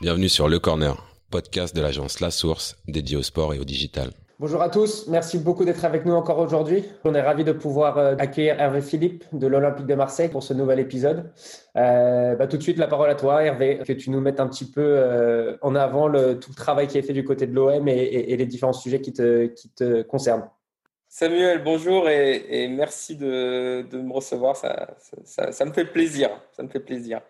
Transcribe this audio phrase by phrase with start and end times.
[0.00, 0.96] Bienvenue sur Le Corner,
[1.28, 4.12] podcast de l'agence La Source dédié au sport et au digital.
[4.38, 6.84] Bonjour à tous, merci beaucoup d'être avec nous encore aujourd'hui.
[7.02, 10.54] On est ravi de pouvoir euh, accueillir Hervé Philippe de l'Olympique de Marseille pour ce
[10.54, 11.32] nouvel épisode.
[11.76, 14.46] Euh, bah, tout de suite, la parole à toi, Hervé, que tu nous mettes un
[14.46, 17.52] petit peu euh, en avant le, tout le travail qui est fait du côté de
[17.52, 20.48] l'OM et, les différents sujets qui te concernent.
[21.10, 24.56] Samuel, bonjour et, merci de, me recevoir.
[24.56, 24.88] Ça,
[25.24, 26.28] ça, me fait plaisir.
[26.52, 27.22] Ça me fait plaisir.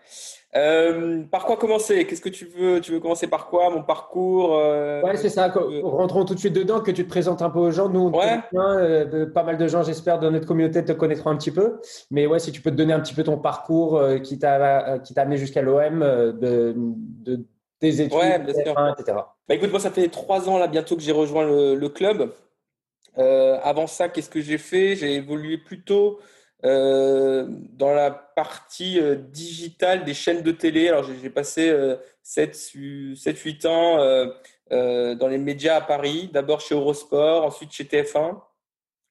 [0.56, 2.04] Euh, par quoi commencer?
[2.04, 3.70] Qu'est-ce que tu veux Tu veux commencer par quoi?
[3.70, 5.54] Mon parcours euh, Ouais, c'est ça.
[5.84, 7.88] Rentrons tout de suite dedans, que tu te présentes un peu aux gens.
[7.88, 8.41] Nous, ouais.
[8.52, 11.80] Euh, pas mal de gens, j'espère, dans notre communauté te connaîtront un petit peu.
[12.10, 15.15] Mais ouais, si tu peux te donner un petit peu ton parcours qui t'a qui
[15.15, 17.45] t'a amené jusqu'à l'OM, de, de,
[17.79, 18.74] tes études, etc.
[19.06, 22.32] Bah, écoute, moi, ça fait trois ans là bientôt que j'ai rejoint le club.
[23.16, 24.96] Euh, avant ça, qu'est-ce que j'ai fait?
[24.96, 26.20] J'ai évolué plutôt
[26.64, 30.88] euh, dans la partie euh, digitale des chaînes de télé.
[30.88, 31.72] Alors, j'ai passé
[32.24, 33.96] 7-8 ans
[34.70, 38.40] dans les médias à Paris, d'abord chez Eurosport, ensuite chez TF1.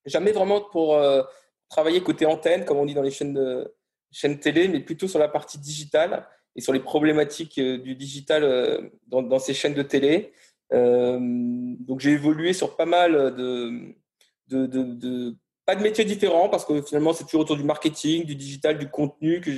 [0.06, 1.02] Jamais vraiment pour
[1.70, 3.74] travailler côté antenne, comme on dit dans les chaînes de
[4.10, 9.22] chaînes télé, mais plutôt sur la partie digitale et sur les problématiques du digital dans,
[9.22, 10.32] dans ces chaînes de télé.
[10.74, 11.20] Euh,
[11.80, 13.96] donc j'ai évolué sur pas mal de,
[15.66, 18.90] pas de métiers différents parce que finalement c'est toujours autour du marketing, du digital, du
[18.90, 19.52] contenu que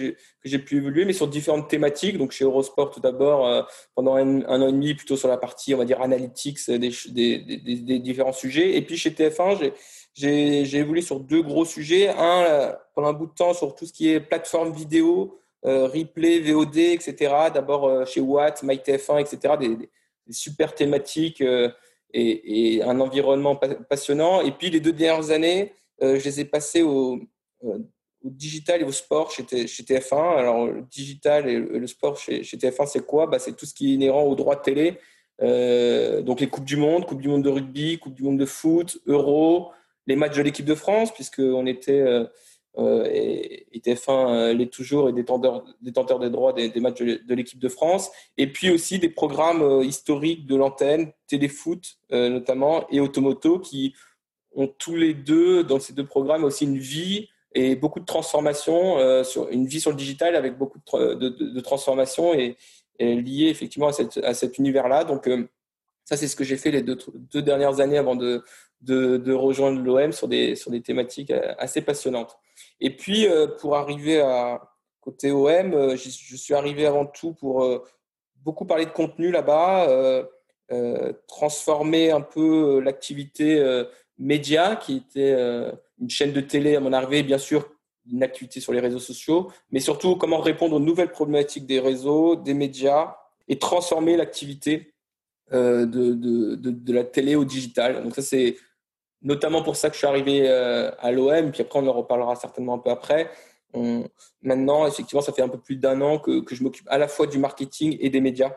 [0.44, 2.18] j'ai pu évoluer, mais sur différentes thématiques.
[2.18, 3.64] Donc chez Eurosport tout d'abord euh,
[3.96, 8.00] pendant un, an et demi plutôt sur la partie on va dire analytics des, des,
[8.00, 8.76] différents sujets.
[8.76, 9.72] Et puis chez TF1
[10.14, 12.10] j'ai évolué sur deux gros sujets.
[12.10, 16.40] Un pendant un bout de temps sur tout ce qui est plateforme vidéo, euh, replay,
[16.40, 17.16] VOD, etc.
[17.54, 19.56] D'abord chez Watt, MyTF1, etc.
[20.32, 21.70] super thématiques euh,
[22.14, 23.56] et, un environnement
[23.90, 24.42] passionnant.
[24.42, 27.20] Et puis les deux dernières années, euh, je les ai passées au,
[27.64, 27.80] euh,
[28.24, 30.38] au digital et au sport chez, chez TF1.
[30.38, 33.28] Alors, le digital et le sport chez, chez TF1, c'est quoi?
[33.28, 34.98] Bah, C'est tout ce qui est inhérent au droit de télé.
[36.24, 39.00] donc, les Coupes du Monde, Coupe du Monde de rugby, Coupe du Monde de foot,
[39.06, 39.72] Euro,
[40.08, 42.04] les matchs de l'équipe de France, puisqu'on était
[42.78, 47.60] euh, et, TF1 euh, l'est toujours et détenteur, détenteur des droits des, matchs de, l'équipe
[47.60, 48.12] de France.
[48.38, 53.94] Et puis aussi des programmes euh, historiques de l'antenne, téléfoot notamment, et Automoto, qui
[54.56, 59.24] ont tous les deux, dans ces deux programmes, aussi une vie et beaucoup de transformations,
[59.24, 62.58] sur, une vie sur le digital avec beaucoup de, de, transformations et,
[63.00, 65.04] liées effectivement à, cette, à cet univers-là.
[65.04, 65.30] Donc,
[66.10, 68.44] ça, c'est ce que j'ai fait les deux, dernières années avant de,
[68.82, 72.36] de, rejoindre l'OM sur des, sur thématiques assez passionnantes.
[72.82, 74.60] Et puis, euh, pour arriver à
[75.02, 77.86] côté OM, euh, je suis arrivé avant tout pour euh,
[78.38, 79.88] beaucoup parler de contenu là-bas,
[81.28, 83.64] transformer un peu l'activité
[84.18, 85.34] média, qui était
[86.00, 87.70] une chaîne de télé à mon arrivée, bien sûr,
[88.12, 92.36] une activité sur les réseaux sociaux, mais surtout comment répondre aux nouvelles problématiques des réseaux,
[92.36, 93.16] des médias,
[93.48, 94.94] et transformer l'activité
[95.52, 98.04] de, de, de, la télé au digital.
[98.04, 98.56] Donc ça, c'est
[99.22, 102.36] notamment pour ça que je suis arrivé euh, à l'OM, puis après on en reparlera
[102.36, 103.30] certainement un peu après.
[104.42, 107.08] maintenant, effectivement, ça fait un peu plus d'un an que, que je m'occupe à la
[107.08, 108.52] fois du marketing et des médias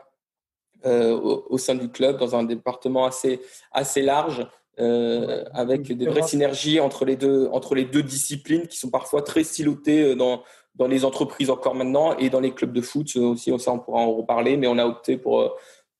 [0.85, 1.17] euh,
[1.49, 4.45] au, sein du club, dans un département assez, assez large,
[4.79, 9.21] euh, avec des vraies synergies entre les, deux, entre les deux disciplines qui sont parfois
[9.21, 10.43] très silotées dans,
[10.75, 13.57] dans les entreprises encore maintenant et dans les clubs de foot aussi.
[13.59, 15.55] Ça, on pourra en reparler, mais on a opté pour,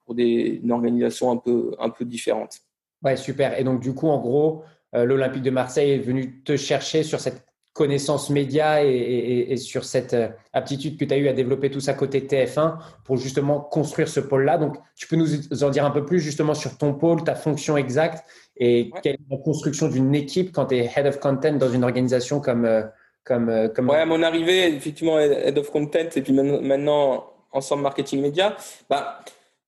[0.06, 2.60] pour des, une organisation un peu, un peu différente.
[3.04, 3.60] Ouais, super.
[3.60, 4.64] Et donc, du coup, en gros,
[4.96, 7.44] euh, l'Olympique de Marseille est venu te chercher sur cette
[7.74, 11.96] connaissance média et, sur cette euh, aptitude que tu as eu à développer tout ça
[11.96, 14.60] côté TF1 pour justement construire ce pôle-là.
[14.60, 17.76] Donc, tu peux nous en dire un peu plus justement sur ton pôle, ta fonction
[17.76, 18.24] exacte
[18.58, 21.84] et quelle est la construction d'une équipe quand tu es Head of Content dans une
[21.84, 22.66] organisation comme...
[22.66, 22.84] Euh,
[23.24, 23.90] comme, comme...
[23.90, 28.58] Ouais, à mon arrivée, effectivement, Head of Content et puis maintenant, ensemble marketing média,
[28.90, 29.24] bah,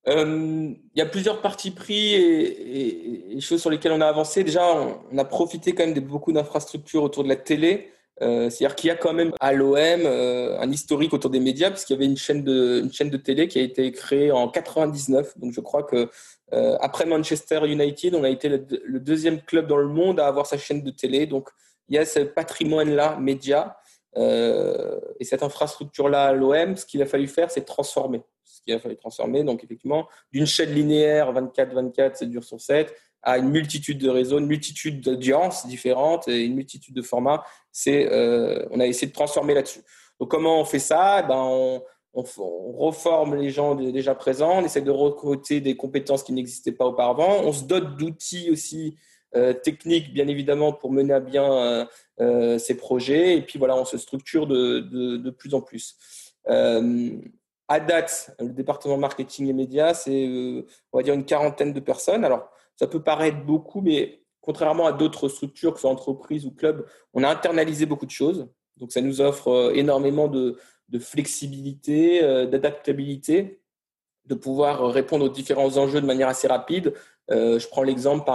[0.07, 4.43] euh, il y a plusieurs parties pris et, choses sur lesquelles on a avancé.
[4.43, 4.63] Déjà,
[5.11, 7.89] on, a profité quand même de beaucoup d'infrastructures autour de la télé.
[8.21, 11.69] Euh, c'est-à-dire qu'il y a quand même à l'OM euh, un historique autour des médias,
[11.69, 14.47] puisqu'il y avait une chaîne, de, une chaîne de télé qui a été créée en
[14.47, 15.37] 99.
[15.37, 16.09] Donc je crois que
[16.79, 20.58] après Manchester United, on a été le, deuxième club dans le monde à avoir sa
[20.58, 21.25] chaîne de télé.
[21.25, 21.49] Donc
[21.90, 23.78] il y a ce patrimoine-là, média.
[24.16, 28.22] et cette infrastructure-là à l'OM, ce qu'il a fallu faire, c'est transformer
[28.66, 29.44] qu'il a fallu transformer.
[29.44, 32.94] Donc, effectivement, d'une chaîne linéaire 24-24, 7 jours sur 7,
[33.26, 37.44] à une multitude de réseaux, une multitude d'audiences différentes et une multitude de formats.
[37.72, 39.82] C'est, euh, on a essayé de transformer là-dessus.
[40.20, 41.22] Donc, comment on fait ça?
[41.23, 41.84] Ben, on,
[42.17, 47.41] reforme les gens déjà présents, on essaie de recruter des compétences qui n'existaient pas auparavant.
[47.44, 48.96] On se dote d'outils aussi
[49.35, 51.85] euh, techniques, bien évidemment, pour mener à bien
[52.22, 53.35] euh, ces projets.
[53.35, 55.97] Et puis, voilà, on se structure de plus en plus.
[57.67, 62.23] À date, le département marketing et médias, c'est, on va dire, une quarantaine de personnes.
[62.23, 66.52] Alors, ça peut paraître beaucoup, mais contrairement à d'autres structures, que ce soit entreprises ou
[66.52, 68.47] clubs, on a internalisé beaucoup de choses.
[68.78, 70.58] Donc, ça nous offre énormément de,
[70.90, 73.62] de flexibilité, d'adaptabilité,
[74.26, 76.94] de pouvoir répondre aux différents enjeux de manière assez rapide.
[77.29, 78.26] je prends l'exemple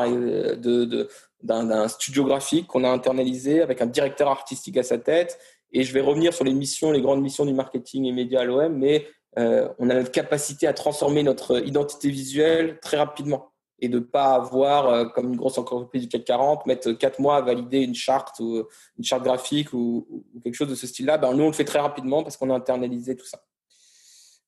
[0.59, 1.09] de, de,
[1.43, 5.38] d'un studio graphique qu'on a internalisé avec un directeur artistique à sa tête.
[5.73, 8.44] Et je vais revenir sur les missions, les grandes missions du marketing et médias à
[8.44, 9.06] l'OM, mais
[9.38, 14.05] euh, on a la capacité à transformer notre identité visuelle très rapidement et de ne
[14.05, 17.79] pas avoir, euh, comme une grosse entreprise du CAC 40, mettre quatre mois à valider
[17.79, 18.65] une charte ou
[18.99, 21.19] une charte graphique ou, quelque chose de ce style-là.
[21.19, 23.41] Ben, nous, on le fait très rapidement parce qu'on a internalisé tout ça.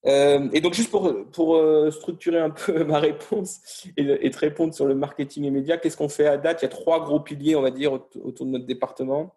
[0.05, 4.73] Euh, et donc, juste pour, pour euh, structurer un peu ma réponse et, te répondre
[4.73, 6.61] sur le marketing immédiat, qu'est-ce qu'on fait à date?
[6.61, 9.35] Il y a trois gros piliers, on va dire, autour de notre département.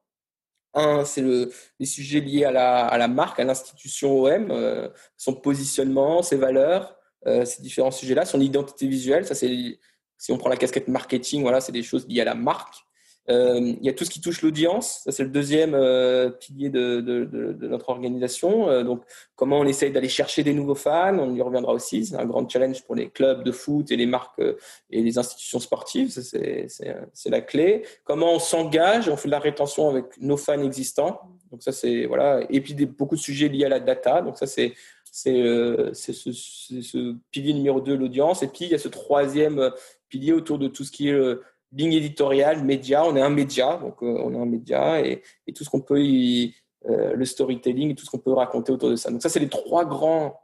[0.77, 1.51] Un, c'est le,
[1.81, 6.37] les sujets liés à la, à la marque, à l'institution OM, euh, son positionnement, ses
[6.37, 6.97] valeurs,
[7.45, 9.27] ces différents sujets-là, son identité visuelle.
[9.27, 9.79] Ça, c'est
[10.19, 12.87] si on prend la casquette marketing, voilà, c'est des choses liées à la marque.
[13.29, 16.71] Euh, il y a tout ce qui touche l'audience, ça c'est le deuxième euh, pilier
[16.71, 17.27] de,
[17.63, 18.69] notre organisation.
[18.69, 19.03] Euh, donc,
[19.35, 22.07] comment on essaye d'aller chercher des nouveaux fans, on y reviendra aussi.
[22.07, 24.41] C'est un grand challenge pour les clubs de foot et les marques
[24.91, 27.85] et les institutions sportives, c'est la clé.
[28.05, 31.21] Comment on s'engage, on fait de la rétention avec nos fans existants.
[31.51, 32.41] Donc ça c'est voilà.
[32.49, 34.23] Et puis beaucoup de sujets liés à la data.
[34.23, 34.75] Donc ça c'est
[35.11, 35.33] c'est
[35.95, 38.43] ce, ce, pilier numéro 2, l'audience.
[38.43, 39.71] Et puis il y a ce troisième
[40.11, 41.19] pilier autour de tout ce qui est
[41.77, 43.05] ligne éditoriale, média.
[43.05, 45.23] On est un média, donc euh, on est un média et,
[45.55, 49.11] tout ce qu'on peut, euh, le storytelling, tout ce qu'on peut raconter autour de ça.
[49.11, 50.41] Donc ça, c'est les trois grands,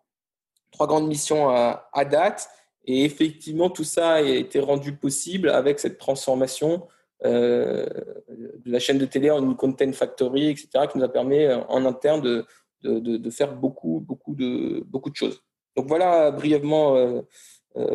[0.70, 2.48] trois grandes missions à, date.
[2.84, 6.88] Et effectivement, tout ça a été rendu possible avec cette transformation
[7.24, 7.86] euh,
[8.28, 11.84] de la chaîne de télé en une content factory, etc., qui nous a permis en
[11.86, 12.44] interne de,
[12.82, 15.40] de, faire beaucoup, beaucoup de, beaucoup de choses.
[15.76, 17.22] Donc voilà brièvement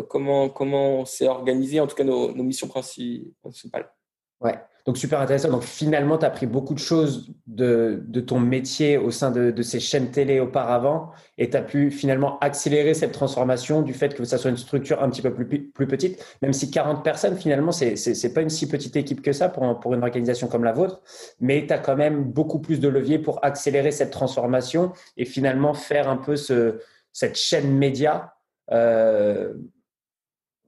[0.09, 3.91] comment, comment c'est organisé, en tout cas nos, missions principales.
[4.39, 5.49] Ouais, donc super intéressant.
[5.49, 9.49] Donc finalement, tu as pris beaucoup de choses de, de ton métier au sein de,
[9.49, 11.09] de, ces chaînes télé auparavant
[11.39, 15.01] et tu as pu finalement accélérer cette transformation du fait que ça soit une structure
[15.01, 18.67] un petit peu plus, plus petite, même si 40 personnes, finalement, c'est pas une si
[18.69, 21.01] petite équipe que ça pour, pour une organisation comme la vôtre,
[21.39, 25.73] mais tu as quand même beaucoup plus de leviers pour accélérer cette transformation et finalement
[25.73, 26.79] faire un peu ce,
[27.11, 28.36] cette chaîne média
[28.71, 29.53] euh,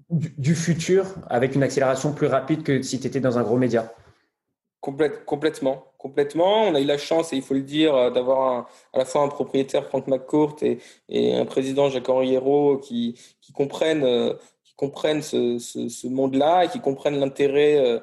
[0.09, 3.93] du, futur avec une accélération plus rapide que si tu étais dans un gros média
[4.81, 6.63] complètement, complètement.
[6.63, 9.23] On a eu la chance, et il faut le dire, euh, d'avoir à la fois
[9.23, 10.79] un propriétaire, Franck McCourt, et,
[11.09, 13.19] et un président, Jacques-Henri Hérault, qui,
[13.53, 14.33] comprennent, euh,
[14.77, 18.01] comprennent ce, monde-là et qui comprennent l'intérêt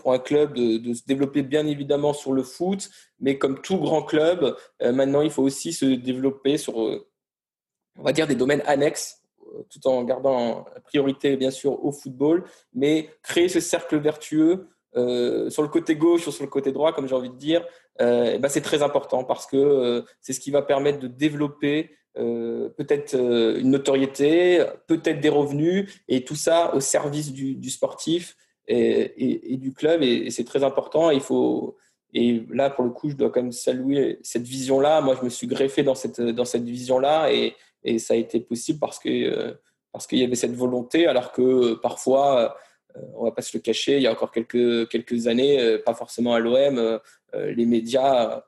[0.00, 3.78] pour un club de, de, se développer bien évidemment sur le foot, mais comme tout
[3.78, 9.19] grand club, maintenant il faut aussi se développer sur, on va dire, des domaines annexes
[9.68, 12.44] tout en gardant priorité bien sûr au football,
[12.74, 16.92] mais créer ce cercle vertueux euh, sur le côté gauche ou sur le côté droit,
[16.92, 17.64] comme j'ai envie de dire,
[18.00, 21.96] euh, ben c'est très important parce que euh, c'est ce qui va permettre de développer
[22.12, 28.36] peut-être une notoriété, peut-être des revenus, et tout ça au service du, sportif
[28.66, 31.10] et, du club, et, c'est très important.
[31.10, 31.78] Il faut,
[32.12, 35.00] et là, pour le coup, je dois quand même saluer cette vision-là.
[35.00, 37.54] Moi, je me suis greffé dans cette, dans cette vision-là, et,
[37.84, 39.54] et ça a été possible parce que euh,
[39.92, 42.56] parce qu'il y avait cette volonté, alors que euh, parfois,
[42.96, 45.94] euh, on va pas se le cacher, il y a encore quelques quelques années, pas
[45.94, 47.00] forcément à l'OM,
[47.34, 48.42] les médias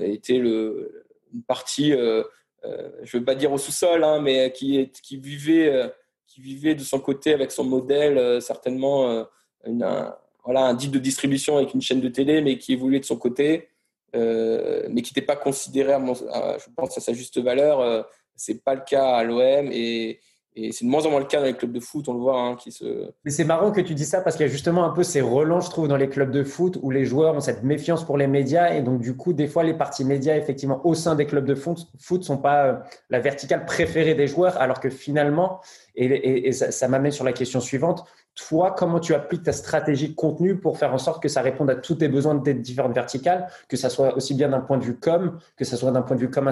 [0.00, 1.04] étaient le,
[1.34, 2.24] une partie, je
[2.64, 5.92] ne veux pas dire au sous-sol, hein, mais qui qui vivait
[6.26, 9.26] qui vivait de son côté avec son modèle certainement
[9.66, 13.04] un, voilà un deal de distribution avec une chaîne de télé, mais qui évoluait de
[13.04, 13.68] son côté.
[14.14, 18.06] mais qui n'était pas considéré, je pense, à sa juste valeur
[18.42, 20.20] c'est pas le cas à l'OM et,
[20.54, 22.38] c'est de moins en moins le cas dans les clubs de foot, on le voit.
[22.38, 23.10] Hein, qui se...
[23.24, 25.22] Mais c'est marrant que tu dis ça parce qu'il y a justement un peu ces
[25.22, 28.18] relents, je trouve, dans les clubs de foot où les joueurs ont cette méfiance pour
[28.18, 31.24] les médias et donc du coup, des fois, les parties médias, effectivement, au sein des
[31.24, 32.74] clubs de foot, foot sont pas euh,
[33.08, 35.62] la verticale préférée des joueurs, alors que finalement,
[35.94, 40.56] et, ça m'amène sur la question suivante, toi, comment tu appliques ta stratégie de contenu
[40.56, 43.76] pour faire en sorte que ça réponde à tous tes besoins des différentes verticales, que
[43.76, 46.22] ça soit aussi bien d'un point de vue com, que ça soit d'un point de
[46.22, 46.48] vue com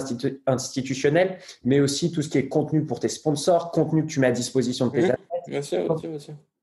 [0.46, 4.26] institutionnel, mais aussi tout ce qui est contenu pour tes sponsors, contenu que tu mets
[4.26, 5.04] à disposition de tes mmh.
[5.04, 5.20] athlètes?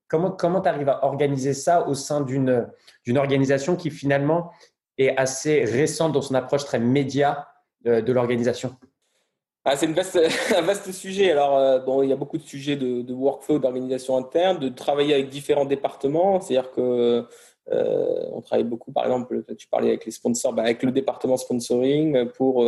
[0.08, 2.66] Comment comment tu arrives à organiser ça au sein d'une
[3.04, 4.52] d'une organisation qui finalement
[4.96, 7.48] est assez récente dans son approche très média
[7.86, 8.74] euh, de l'organisation?
[9.70, 9.86] Ah, c'est
[10.56, 11.30] un vaste sujet.
[11.30, 15.14] Alors, euh, bon, il y a beaucoup de sujets de, workflow, d'organisation interne, de travailler
[15.14, 16.40] avec différents départements.
[16.40, 17.26] C'est-à-dire que
[17.70, 22.26] on travaille beaucoup, par exemple, tu parlais avec les sponsors, bah, avec le département sponsoring
[22.30, 22.64] pour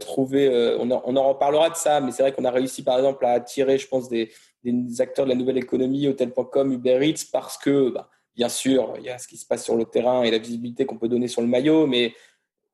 [0.00, 0.76] trouver.
[0.78, 3.78] On en, reparlera de ça, mais c'est vrai qu'on a réussi, par exemple, à attirer,
[3.78, 4.30] je pense, des,
[4.64, 9.04] des acteurs de la nouvelle économie, Hotel.com, Uber Eats, parce que, bah, bien sûr, il
[9.04, 11.26] y a ce qui se passe sur le terrain et la visibilité qu'on peut donner
[11.26, 12.14] sur le maillot, mais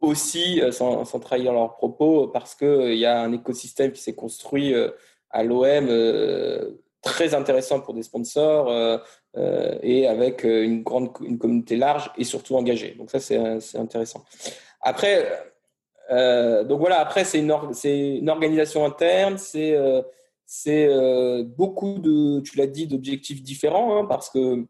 [0.04, 4.14] aussi, euh, sans, trahir leurs propos, parce qu'il euh, y a un écosystème qui s'est
[4.14, 4.90] construit euh,
[5.30, 5.88] à l'OM
[7.02, 8.72] très intéressant pour des sponsors
[9.82, 12.94] et avec une grande une communauté large et surtout engagée.
[12.96, 14.24] Donc ça, c'est intéressant.
[14.80, 15.28] Après,
[16.08, 17.52] donc voilà, après, c'est une,
[17.84, 19.76] une, organisation interne, c'est
[20.46, 20.88] c'est
[21.56, 24.64] beaucoup de, tu l'as dit, d'objectifs différents, hein, parce que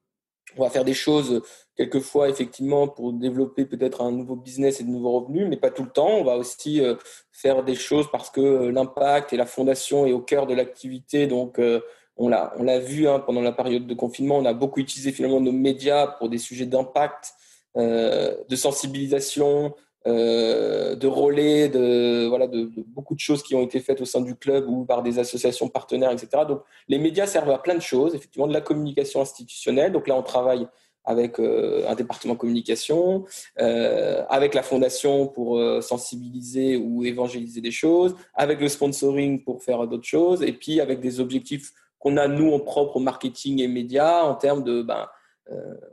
[0.57, 1.43] on va faire des choses
[1.77, 5.83] quelquefois effectivement pour développer peut-être un nouveau business et de nouveaux revenus, mais pas tout
[5.83, 6.19] le temps.
[6.19, 6.95] On va aussi euh,
[7.33, 11.27] faire des choses parce que euh, l'impact et la fondation est au cœur de l'activité.
[11.27, 11.81] Donc euh,
[12.17, 15.11] on l'a on l'a vu hein, pendant la période de confinement, on a beaucoup utilisé
[15.11, 17.33] finalement nos médias pour des sujets d'impact,
[17.77, 19.75] de sensibilisation,
[20.07, 24.21] de relais, de voilà de, de, beaucoup de choses qui ont été faites au sein
[24.21, 26.45] du club ou par des associations partenaires, etc.
[26.47, 29.91] Donc les médias servent à plein de choses, effectivement de la communication institutionnelle.
[29.91, 30.69] Donc là on travaille
[31.05, 33.25] avec euh, un département communication,
[33.61, 39.63] euh, avec la fondation pour euh, sensibiliser ou évangéliser des choses, avec le sponsoring pour
[39.63, 43.69] faire d'autres choses, et puis avec des objectifs qu'on a nous en propre marketing et
[43.69, 45.09] médias en termes de ben,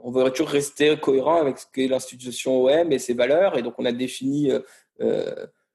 [0.01, 3.73] on veut toujours rester cohérent avec ce qu'est l'institution OM et ses valeurs, et donc
[3.77, 4.49] on a défini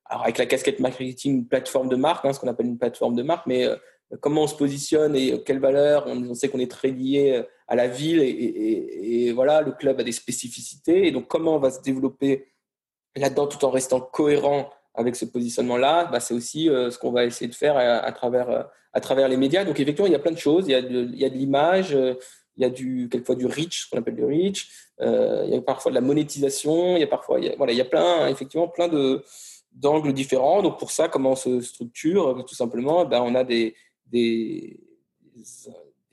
[0.09, 3.15] alors avec la casquette marketing une plateforme de marque, hein, ce qu'on appelle une plateforme
[3.15, 3.67] de marque, mais
[4.21, 6.07] comment on se positionne et quelles valeurs.
[6.07, 10.05] On, sait qu'on est très lié euh, à la ville et, voilà, le club a
[10.05, 11.07] des spécificités.
[11.07, 12.49] Et donc, comment on va se développer
[13.17, 17.25] là-dedans tout en restant cohérent avec ce positionnement-là bah, C'est aussi euh, ce qu'on va
[17.25, 19.65] essayer de faire à, travers, euh, à travers les médias.
[19.65, 20.67] Donc, effectivement, il y a plein de choses.
[20.69, 23.85] Il y a de, il y a l'image, il y a du, quelquefois du reach,
[23.85, 24.71] ce qu'on appelle du reach.
[25.01, 26.97] il y a parfois de la monétisation.
[26.97, 28.89] Il y a parfois, voilà, il y a plein, effectivement, plein
[29.73, 30.63] d'angles différents.
[30.63, 33.75] Donc pour ça, comment on se structure Tout simplement, ben, on a des,
[34.11, 34.81] des,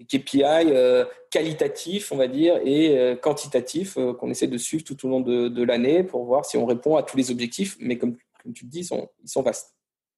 [0.08, 5.06] KPI euh, qualitatifs, on va dire, et euh, quantitatifs euh, qu'on essaie de suivre tout
[5.06, 7.78] au long de, l'année pour voir si on répond à tous les objectifs.
[7.80, 8.18] Mais comme,
[8.54, 9.76] tu le dis, ils sont, vastes.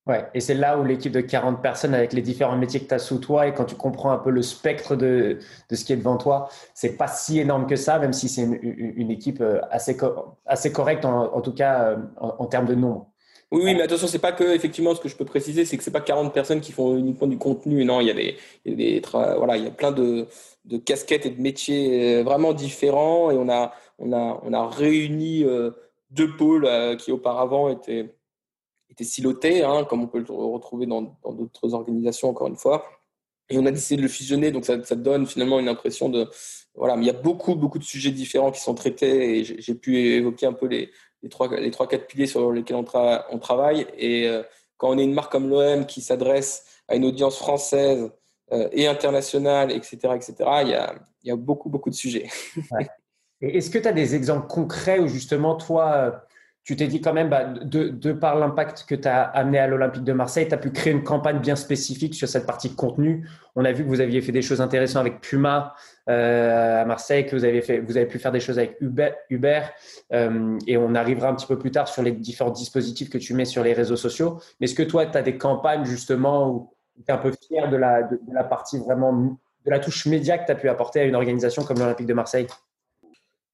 [0.08, 2.94] Ouais, et c'est là où l'équipe de 40 personnes avec les différents métiers que tu
[2.94, 5.39] as sous toi et quand tu comprends un peu le spectre de,
[5.70, 8.44] de ce qui est devant toi, c'est pas si énorme que ça, même si c'est
[8.44, 9.98] une, équipe assez,
[10.46, 13.10] assez correcte, en, tout cas en termes de nombre.
[13.55, 15.83] Oui, oui, mais attention, c'est pas que effectivement ce que je peux préciser, c'est que
[15.83, 17.85] c'est pas 40 personnes qui font uniquement du contenu.
[17.85, 18.35] Non, il y a des,
[18.65, 19.01] il y a des
[19.38, 20.27] voilà, il y a plein de,
[20.65, 24.67] de, casquettes et de métiers euh, vraiment différents et on a, on a, on a
[24.67, 25.71] réuni euh,
[26.09, 28.13] deux pôles euh, qui auparavant étaient,
[28.89, 32.83] étaient silotés, hein, comme on peut le retrouver dans d'autres organisations encore une fois.
[33.50, 36.27] Et on a décidé de le fusionner, donc ça, ça donne finalement une impression de
[36.74, 39.75] voilà, mais il y a beaucoup beaucoup de sujets différents qui sont traités et j'ai
[39.75, 40.91] pu évoquer un peu les
[41.25, 42.84] les trois, les trois quatre piliers sur lesquels on,
[43.39, 43.88] travaille.
[43.98, 44.44] Et euh,
[44.77, 48.12] quand on est une marque comme l'OM qui s'adresse à une audience française
[48.51, 50.70] euh, et internationale, etc., etc., il
[51.24, 52.29] y a, beaucoup, beaucoup de sujets.
[53.41, 56.24] Est-ce que tu as des exemples concrets où justement, toi,
[56.65, 60.03] tu t'es dit quand même, bah, de, par l'impact que tu as amené à l'Olympique
[60.03, 63.29] de Marseille, tu as pu créer une campagne bien spécifique sur cette partie contenu.
[63.55, 65.75] On a vu que vous aviez fait des choses intéressantes avec Puma
[66.10, 67.62] euh, à Marseille, que vous avez,
[68.07, 69.12] pu faire des choses avec Uber.
[69.29, 69.62] Uber
[70.12, 73.36] euh, et on arrivera un petit peu plus tard sur les différents dispositifs que tu
[73.36, 74.39] mets sur les réseaux sociaux.
[74.60, 77.69] Mais est-ce que toi, tu as des campagnes justement où tu es un peu fier
[77.69, 81.01] de la, de la partie vraiment, de la touche média que tu as pu apporter
[81.01, 82.48] à une organisation comme l'Olympique de Marseille?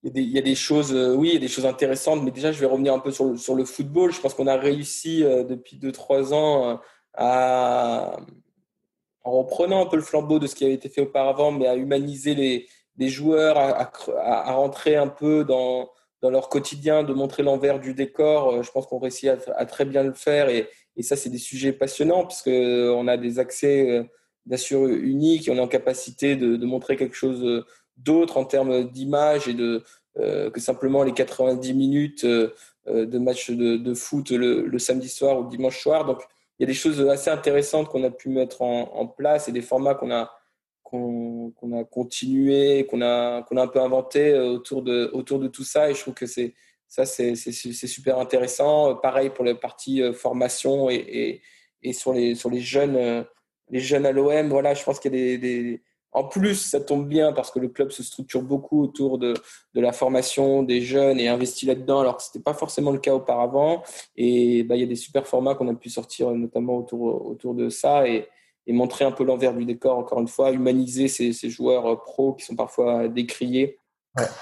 [0.03, 2.93] Il y, a des, choses, euh, oui, des choses intéressantes, mais déjà, je vais revenir
[2.93, 4.11] un peu sur le, football.
[4.11, 6.75] Je pense qu'on a réussi euh, depuis 2-3 ans euh,
[7.13, 8.17] à,
[9.23, 11.75] en reprenant un peu le flambeau de ce qui avait été fait auparavant, mais à
[11.75, 15.91] humaniser les, joueurs, à, à, rentrer un peu dans,
[16.23, 18.63] leur quotidien, de montrer l'envers du décor.
[18.63, 20.67] Je pense qu'on réussit à, très bien le faire et,
[21.01, 24.07] ça, c'est des sujets passionnants puisqu'on a des accès
[24.45, 27.65] bien sûr uniques et on est en capacité de montrer quelque chose
[28.03, 29.83] d'autres en termes d'image et de
[30.19, 32.53] euh, que simplement les 90 minutes euh,
[32.87, 36.03] euh, de match de, foot le, samedi soir ou dimanche soir.
[36.03, 36.21] Donc,
[36.59, 39.61] il y a des choses assez intéressantes qu'on a pu mettre en, place et des
[39.61, 40.31] formats qu'on a
[40.83, 45.63] qu'on a continué, qu'on a qu'on a un peu inventé autour de autour de tout
[45.63, 45.89] ça.
[45.89, 46.53] Et je trouve que c'est
[46.89, 48.95] ça c'est super intéressant.
[48.95, 51.41] Pareil pour la partie formation et, et,
[51.83, 53.25] et, sur les sur les jeunes
[53.69, 54.49] les jeunes à l'OM.
[54.49, 55.81] Voilà, je pense qu'il y a des
[56.11, 59.33] en plus, ça tombe bien parce que le club se structure beaucoup autour de,
[59.73, 62.99] de la formation des jeunes et investit là-dedans, alors que ce n'était pas forcément le
[62.99, 63.83] cas auparavant.
[64.15, 67.53] Et bah, il y a des super formats qu'on a pu sortir notamment autour, autour
[67.53, 68.27] de ça et,
[68.67, 72.33] et montrer un peu l'envers du décor, encore une fois, humaniser ces, ces joueurs pros
[72.33, 73.77] qui sont parfois décriés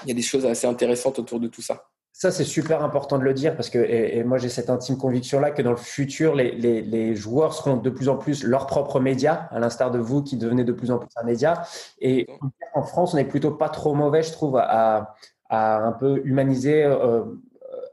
[0.02, 1.89] il y a des choses assez intéressantes autour de tout ça.
[2.12, 5.52] Ça, c'est super important de le dire parce que, et, moi, j'ai cette intime conviction-là
[5.52, 9.00] que dans le futur, les, les, les, joueurs seront de plus en plus leurs propres
[9.00, 11.62] médias, à l'instar de vous qui devenez de plus en plus un média.
[12.00, 12.26] Et
[12.74, 15.14] en France, on n'est plutôt pas trop mauvais, je trouve, à,
[15.48, 17.24] à un peu humaniser, euh,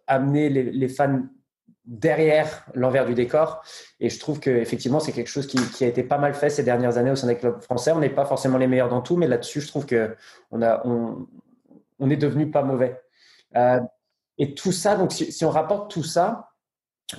[0.07, 1.21] amener les, les, fans
[1.86, 3.63] derrière l'envers du décor.
[4.00, 6.63] Et je trouve qu'effectivement, c'est quelque chose qui, qui, a été pas mal fait ces
[6.63, 7.91] dernières années au sein des clubs français.
[7.91, 11.27] On n'est pas forcément les meilleurs dans tout, mais là-dessus, je trouve qu'on on,
[12.00, 13.00] on est devenu pas mauvais.
[13.55, 13.79] Euh,
[14.38, 16.50] et tout ça, donc si, on rapporte tout ça,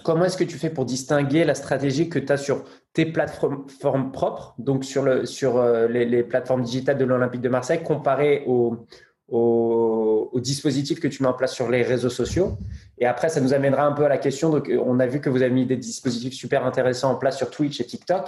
[0.05, 4.13] comment est-ce que tu fais pour distinguer la stratégie que tu as sur tes plateformes
[4.13, 8.87] propres, donc sur, euh, les, plateformes digitales de l'Olympique de Marseille, comparé au,
[9.29, 12.57] au, dispositif que tu mets en place sur les réseaux sociaux?
[12.99, 14.51] Et après, ça nous amènera un peu à la question.
[14.51, 17.51] Donc, on a vu que vous avez mis des dispositifs super intéressants en place sur
[17.51, 18.25] Twitch et TikTok.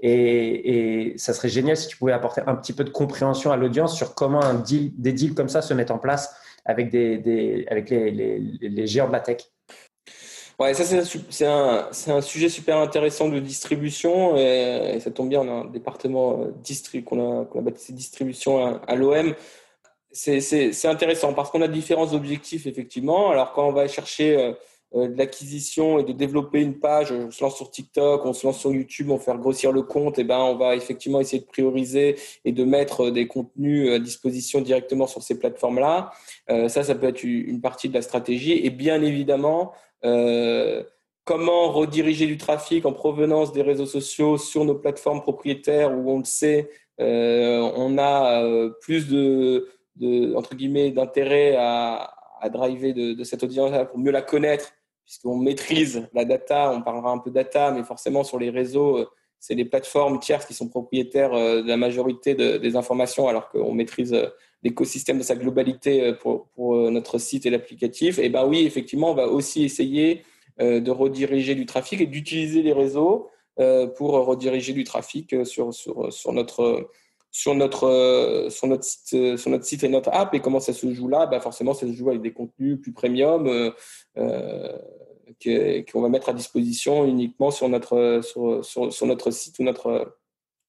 [0.00, 3.94] Et, ça serait génial si tu pouvais apporter un petit peu de compréhension à l'audience
[3.94, 9.12] sur comment des deals comme ça se mettent en place avec, les, les, géants de
[9.12, 9.38] la tech
[10.58, 15.52] Ouais, ça c'est un, sujet super intéressant de distribution et, ça tombe bien, on a
[15.62, 19.34] un département euh, qu'on a, qu baptisé distribution à, l'OM.
[20.12, 23.30] C'est intéressant parce qu'on a différents objectifs effectivement.
[23.30, 24.52] Alors quand on va chercher euh,
[24.94, 28.58] de l'acquisition et de développer une page, on se lance sur TikTok, on se lance
[28.58, 32.16] sur YouTube, on fait grossir le compte, et ben on va effectivement essayer de prioriser
[32.44, 36.12] et de mettre des contenus à disposition directement sur ces plateformes-là.
[36.50, 38.60] Euh, ça, ça peut être une partie de la stratégie.
[38.64, 39.72] Et bien évidemment,
[40.04, 40.82] euh,
[41.24, 46.18] comment rediriger du trafic en provenance des réseaux sociaux sur nos plateformes propriétaires où on
[46.18, 46.70] le sait,
[47.00, 49.68] euh, on a euh, plus de,
[50.36, 54.72] entre guillemets d'intérêt à, à driver de, de cette audience pour mieux la connaître
[55.12, 59.06] puisqu'on maîtrise la data, on parlera un peu data, mais forcément sur les réseaux, euh,
[59.40, 63.74] c'est les plateformes tierces qui sont propriétaires euh, de la majorité des informations, alors qu'on
[63.74, 64.28] maîtrise euh,
[64.62, 66.48] l'écosystème de sa globalité pour,
[66.90, 68.18] notre site et l'applicatif.
[68.18, 70.22] Et ben oui, effectivement, on va aussi essayer
[70.60, 73.28] de rediriger du trafic et d'utiliser les réseaux
[73.96, 75.72] pour rediriger du trafic sur,
[76.32, 76.88] notre
[77.32, 77.48] site,
[79.82, 80.32] et notre app.
[80.32, 81.26] Et comment ça se joue là?
[81.26, 83.72] Bah Forcément, ça se joue avec des contenus plus premium
[85.42, 90.16] qu'on va mettre à disposition uniquement sur notre, sur, sur, sur notre site ou notre,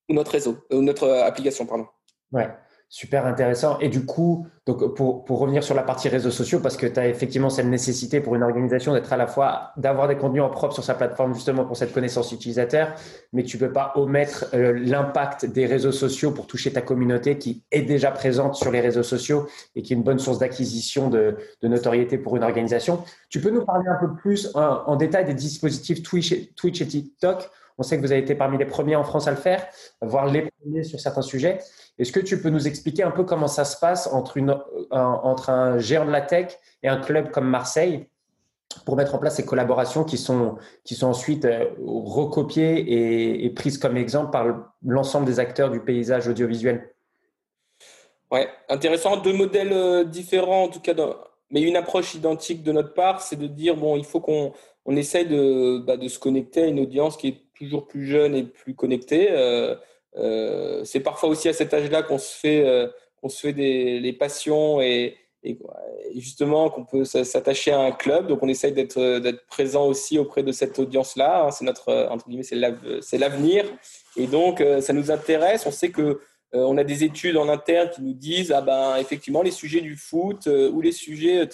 [0.09, 1.65] ou notre réseau, ou notre application.
[1.65, 1.87] Pardon.
[2.31, 2.49] Ouais.
[2.95, 3.79] Super intéressant.
[3.79, 7.07] Et du coup, donc pour, revenir sur la partie réseaux sociaux, parce que tu as
[7.07, 10.75] effectivement cette nécessité pour une organisation d'être à la fois, d'avoir des contenus en propre
[10.75, 12.93] sur sa plateforme justement pour cette connaissance utilisateur,
[13.31, 17.63] mais tu peux pas omettre euh, l'impact des réseaux sociaux pour toucher ta communauté qui
[17.71, 21.35] est déjà présente sur les réseaux sociaux et qui est une bonne source d'acquisition de,
[21.63, 23.03] notoriété pour une organisation.
[23.27, 27.49] Tu peux nous parler un peu plus en, détail des dispositifs Twitch Twitch et TikTok
[27.77, 29.65] on sait que vous avez été parmi les premiers en France à le faire,
[30.01, 31.59] voire les premiers sur certains sujets.
[31.97, 35.75] Est-ce que tu peux nous expliquer un peu comment ça se passe entre, un, entre
[35.77, 38.07] géant de la tech et un club comme Marseille
[38.85, 43.77] pour mettre en place ces collaborations qui sont, qui sont ensuite euh, recopiées et, prises
[43.77, 44.47] comme exemple par
[44.83, 46.89] l'ensemble des acteurs du paysage audiovisuel?
[48.31, 49.17] Ouais, intéressant.
[49.17, 50.93] Deux modèles euh, différents, en tout cas,
[51.51, 54.53] mais une approche identique de notre part, c'est de dire bon, il faut qu'on
[54.85, 58.35] on essaye de, bah, de se connecter à une audience qui est toujours plus jeune
[58.35, 59.27] et plus connectée.
[59.31, 59.75] Euh,
[60.15, 62.87] euh, c'est parfois aussi à cet âge-là qu'on se fait, euh,
[63.21, 65.57] qu'on se fait des les passions et, et,
[66.15, 68.27] justement qu'on peut s'attacher à un club.
[68.27, 71.45] Donc on essaye d'être d'être présent aussi auprès de cette audience-là.
[71.45, 71.51] Hein.
[71.51, 73.65] C'est notre entre guillemets c'est l'avenir
[74.15, 75.65] et donc ça nous intéresse.
[75.65, 76.19] On sait que
[76.55, 79.95] on a des études en interne qui nous disent ah ben effectivement les sujets du
[79.95, 81.49] foot ou les sujets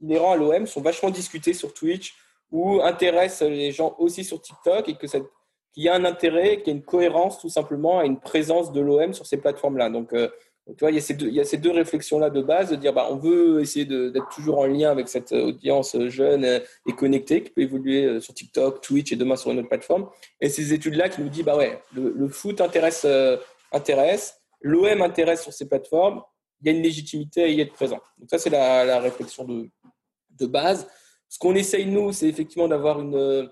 [0.00, 2.14] inhérents à l'OM sont vachement discutés sur Twitch
[2.50, 5.24] ou intéressent les gens aussi sur TikTok et que cette
[5.72, 8.72] qu'il y a un intérêt, qu'il y a une cohérence tout simplement à une présence
[8.72, 9.90] de l'OM sur ces plateformes-là.
[9.90, 10.28] Donc, euh,
[10.66, 13.60] tu vois, il y a ces deux, réflexions-là de base, de dire bah, on veut
[13.62, 18.20] essayer d'être toujours en lien avec cette audience jeune et connectée qui peut évoluer euh,
[18.20, 20.08] sur TikTok, Twitch et demain sur une autre plateforme.
[20.40, 23.38] Et ces études-là qui nous disent bah ouais, le, foot intéresse, euh,
[23.72, 26.22] intéresse, l'OM intéresse sur ces plateformes,
[26.60, 28.00] il y a une légitimité à y être présent.
[28.18, 30.86] Donc ça, c'est la, réflexion de base.
[31.28, 33.50] Ce qu'on essaye, nous, c'est effectivement d'avoir une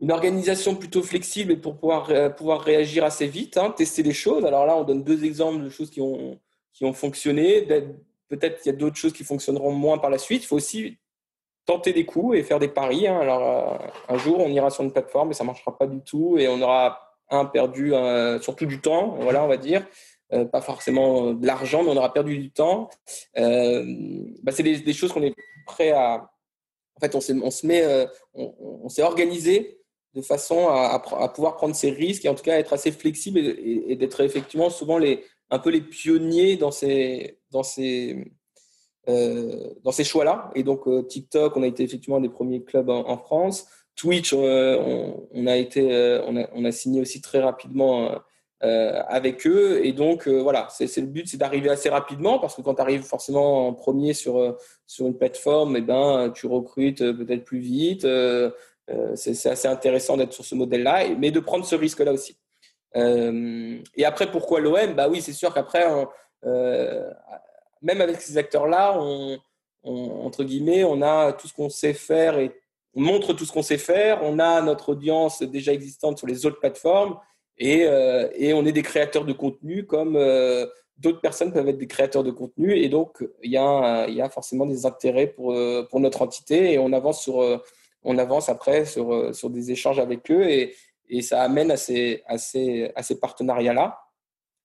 [0.00, 4.44] une organisation plutôt flexible pour pouvoir, euh, pouvoir réagir assez vite, hein, tester les choses.
[4.44, 6.38] Alors là, on donne deux exemples de choses qui ont,
[6.72, 7.62] qui ont fonctionné.
[8.28, 10.44] Peut-être qu'il y a d'autres choses qui fonctionneront moins par la suite.
[10.44, 10.98] Il faut aussi
[11.66, 13.08] tenter des coups et faire des paris.
[13.08, 13.18] Hein.
[13.18, 16.00] Alors, euh, un jour, on ira sur une plateforme et ça ne marchera pas du
[16.00, 17.00] tout et on aura
[17.30, 17.92] un perdu,
[18.40, 19.86] surtout du temps, voilà, on va dire.
[20.32, 22.88] Euh, pas forcément de l'argent, mais on aura perdu du temps.
[23.36, 25.34] Bah, c'est des, des, choses qu'on est
[25.66, 26.30] prêt à.
[26.98, 29.78] En fait, on, se met, on, on s'est organisé
[30.14, 30.98] de façon à,
[31.34, 34.98] pouvoir prendre ces risques et en tout cas être assez flexible et, d'être effectivement souvent
[34.98, 38.32] les, un peu les pionniers dans ces, dans ces,
[39.06, 40.50] dans ces choix-là.
[40.56, 43.68] Et donc, TikTok, on a été effectivement un des premiers clubs en, France.
[43.94, 48.20] Twitch, on, a été, on, a, signé aussi très rapidement
[48.64, 49.84] euh, avec eux.
[49.84, 52.80] Et donc, euh, voilà, c'est le but, c'est d'arriver assez rapidement parce que quand tu
[52.80, 57.44] arrives forcément en premier sur, euh, sur une plateforme, et eh ben, tu recrutes peut-être
[57.44, 58.04] plus vite.
[59.14, 62.36] c'est assez intéressant d'être sur ce modèle-là, mais de prendre ce risque-là aussi.
[62.94, 65.86] et après, pourquoi l'OM Bah oui, c'est sûr qu'après,
[66.42, 68.98] même avec ces acteurs-là,
[69.84, 72.52] entre guillemets, on a tout ce qu'on sait faire et
[72.94, 74.20] on montre tout ce qu'on sait faire.
[74.24, 77.18] On a notre audience déjà existante sur les autres plateformes.
[77.62, 80.66] Euh, et, on est des créateurs de contenu comme euh,
[80.96, 82.76] d'autres personnes peuvent être des créateurs de contenu.
[82.76, 86.72] Et donc, il y a, y a forcément des intérêts pour, euh, pour notre entité
[86.72, 87.62] et on avance, sur,
[88.04, 90.74] on avance après sur, sur des échanges avec eux et,
[91.08, 93.98] et ça amène à ces, à ces, à ces partenariats-là.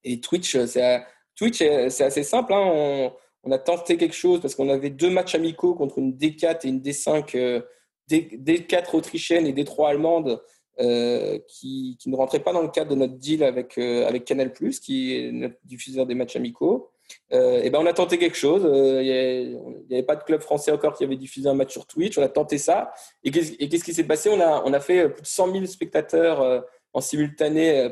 [0.04, 1.04] Et Twitch, c'est
[1.36, 2.54] Twitch, c'est assez simple.
[2.54, 2.64] Hein.
[2.64, 3.14] On,
[3.46, 6.70] on, a tenté quelque chose parce qu'on avait deux matchs amicaux contre une D4 et
[6.70, 7.64] une D5,
[8.10, 10.42] D4 autrichienne et D3 allemande
[10.80, 15.16] euh, qui, ne rentrait pas dans le cadre de notre deal avec, euh, Canal+, qui
[15.16, 16.90] est notre diffuseur des matchs amicaux.
[17.32, 18.64] Euh, et ben on a tenté quelque chose.
[18.64, 22.18] Il n'y avait pas de club français encore qui avait diffusé un match sur Twitch.
[22.18, 22.92] On a tenté ça.
[23.24, 24.30] Et qu'est-ce qui s'est passé?
[24.30, 27.90] On a, fait plus de 100 000 spectateurs en simultané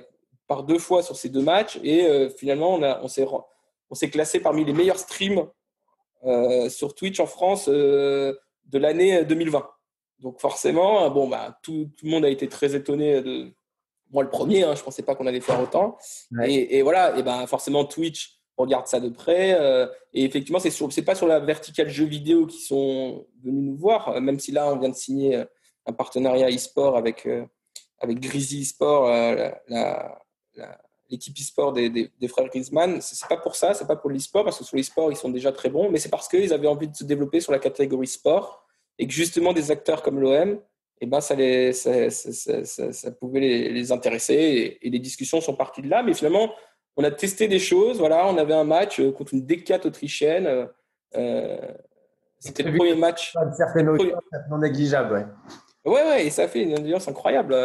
[0.48, 1.80] par deux fois sur ces deux matchs.
[1.84, 3.08] Et finalement, on
[3.96, 5.46] s'est classé parmi les meilleurs streams
[6.70, 8.38] sur Twitch en France de
[8.74, 9.70] l'année 2020.
[10.22, 13.52] Donc forcément, bon, bah, tout, tout, le monde a été très étonné de
[14.12, 14.64] moi le premier.
[14.64, 15.98] Hein, je pensais pas qu'on allait faire autant.
[16.44, 19.60] Et, voilà, et ben forcément Twitch regarde ça de près.
[19.60, 23.78] Euh, et effectivement, c'est c'est pas sur la verticale jeux vidéo qui sont venus nous
[23.78, 25.46] voir, euh, même si là on vient de signer euh,
[25.86, 27.28] un partenariat e-sport avec
[28.00, 29.10] avec Grizzly e-sport,
[31.10, 33.02] l'équipe e-sport des, des, des, frères Griezmann.
[33.02, 35.52] C'est pas pour ça, c'est pas pour l'e-sport parce que sur l'e-sport ils sont déjà
[35.52, 38.61] très bons, mais c'est parce qu'ils avaient envie de se développer sur la catégorie sport
[39.02, 40.60] et que justement des acteurs comme l'OM,
[41.02, 45.82] eh ben, ça, les, ça, ça, ça, pouvait les, intéresser et, les discussions sont parties
[45.82, 46.04] de là.
[46.04, 46.54] Mais finalement,
[46.96, 47.98] on a testé des choses.
[47.98, 50.46] Voilà, on avait un match euh, contre une D4 autrichienne.
[50.46, 50.68] Euh,
[51.16, 51.58] euh,
[52.38, 53.34] c'était le premier match.
[53.36, 55.26] Une certaine audience non négligeable, ouais.
[55.92, 57.56] Ouais, ouais, et ça fait une audience incroyable.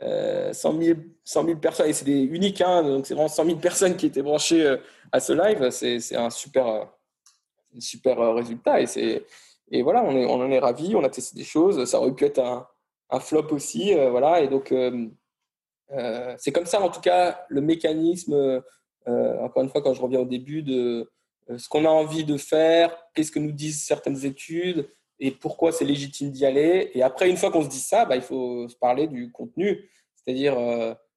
[0.00, 4.22] 100, 000, personnes, et c'est unique, hein, donc c'est vraiment 100 000 personnes qui étaient
[4.22, 4.76] branchées
[5.12, 5.70] à ce live.
[5.70, 9.24] C'est un super, un super résultat et c'est
[9.72, 11.82] et voilà, on, en est ravis, on a testé des choses.
[11.86, 13.94] Ça aurait pu être un, flop aussi.
[13.94, 15.08] Euh, voilà, et donc, euh,
[15.92, 18.62] euh, c'est comme ça, en tout cas, le mécanisme,
[19.06, 21.10] encore une fois, quand je reviens au début, de
[21.56, 25.84] ce qu'on a envie de faire, qu'est-ce que nous disent certaines études et pourquoi c'est
[25.84, 26.90] légitime d'y aller.
[26.94, 29.88] Et après, une fois qu'on se dit ça, bah, il faut se parler du contenu,
[30.14, 30.56] c'est-à-dire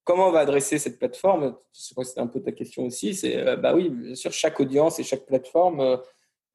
[0.04, 1.58] comment on va adresser cette plateforme.
[1.74, 3.15] C'était un peu ta question aussi.
[3.15, 6.00] C'est bah oui, bien chaque audience et chaque plateforme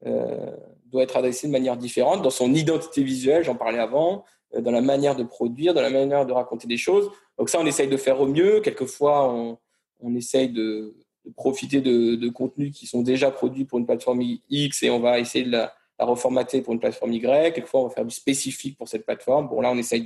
[0.03, 4.71] doit être adressé de manière différente dans son identité visuelle, j'en parlais avant, euh, dans
[4.71, 7.09] la manière de produire, dans la manière de raconter des choses.
[7.37, 8.59] Donc ça, on essaye de faire au mieux.
[8.61, 10.95] Quelquefois, on, essaye de,
[11.35, 15.45] profiter de, contenus qui sont déjà produits pour une plateforme X et on va essayer
[15.45, 17.53] de la, reformater pour une plateforme Y.
[17.53, 19.47] Quelquefois, on va faire du spécifique pour cette plateforme.
[19.47, 20.03] Bon, là, on essaye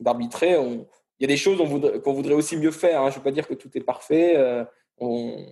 [0.00, 0.56] d'arbitrer.
[0.60, 0.84] Il
[1.20, 3.00] y a des choses qu'on voudrait, voudrait, aussi mieux faire.
[3.00, 3.10] Hein.
[3.10, 4.34] Je ne veux pas dire que tout est parfait.
[4.36, 4.64] Euh,
[4.98, 5.46] on,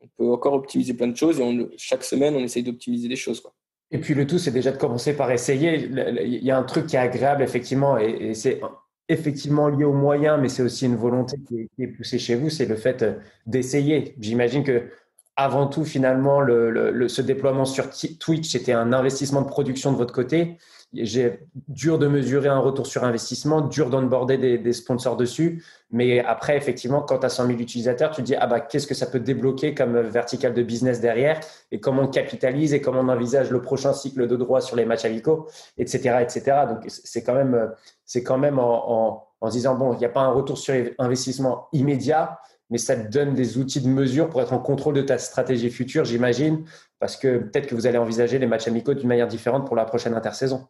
[0.00, 3.42] on peut encore optimiser plein de choses et chaque semaine, on essaye d'optimiser des choses.
[3.90, 5.88] Et puis le tout, c'est déjà de commencer par essayer.
[6.24, 8.60] Il y a un truc qui est agréable, effectivement, et, c'est
[9.08, 12.66] effectivement lié aux moyens, mais c'est aussi une volonté qui est, poussée chez vous, c'est
[12.66, 13.04] le fait
[13.46, 14.14] d'essayer.
[14.20, 14.90] J'imagine que
[15.34, 17.88] avant tout, finalement, le, ce déploiement sur
[18.20, 20.58] Twitch, c'était un investissement de production de votre côté
[20.92, 25.64] j'ai dur de mesurer un retour sur investissement, dur d'onboarder des, des sponsors dessus.
[25.92, 28.86] Mais après, effectivement, quand tu as 100 000 utilisateurs, tu te dis, ah bah, qu'est-ce
[28.86, 33.00] que ça peut débloquer comme vertical de business derrière et comment on capitalise et comment
[33.00, 35.48] on envisage le prochain cycle de droit sur les matchs amicaux,
[35.78, 36.42] etc., etc.
[36.68, 37.70] Donc, c'est quand même,
[38.04, 40.74] c'est quand même en, en, en disant, bon, il n'y a pas un retour sur
[40.98, 45.02] investissement immédiat, mais ça te donne des outils de mesure pour être en contrôle de
[45.02, 46.64] ta stratégie future, j'imagine,
[47.00, 49.84] parce que peut-être que vous allez envisager les matchs amicaux d'une manière différente pour la
[49.84, 50.68] prochaine intersaison.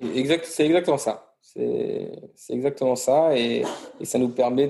[0.00, 1.24] Exact, c'est exactement ça.
[1.40, 2.10] C'est
[2.50, 3.62] exactement ça et,
[4.02, 4.66] ça nous permet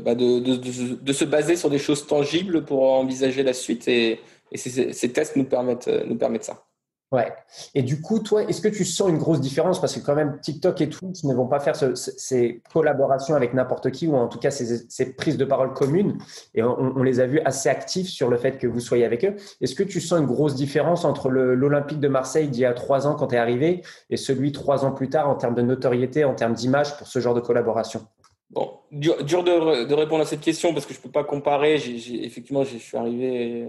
[0.00, 4.92] bah, de, se baser sur des choses tangibles pour envisager la suite et, et ces,
[4.92, 6.64] ces, tests nous permettent, nous permettent ça.
[7.12, 7.30] Ouais.
[7.74, 9.78] Et du coup, toi, est-ce que tu sens une grosse différence?
[9.78, 13.90] Parce que quand même, TikTok et Twitch ne vont pas faire ces collaborations avec n'importe
[13.90, 16.16] qui, ou en tout cas ces, prises de parole communes.
[16.54, 19.36] Et on, les a vus assez actifs sur le fait que vous soyez avec eux.
[19.60, 23.06] Est-ce que tu sens une grosse différence entre l'Olympique de Marseille d'il y a trois
[23.06, 26.24] ans quand tu es arrivé et celui trois ans plus tard en termes de notoriété,
[26.24, 28.06] en termes d'image pour ce genre de collaboration?
[28.48, 31.74] Bon, dur, de, répondre à cette question parce que je ne peux pas comparer.
[31.74, 33.68] effectivement, je suis arrivé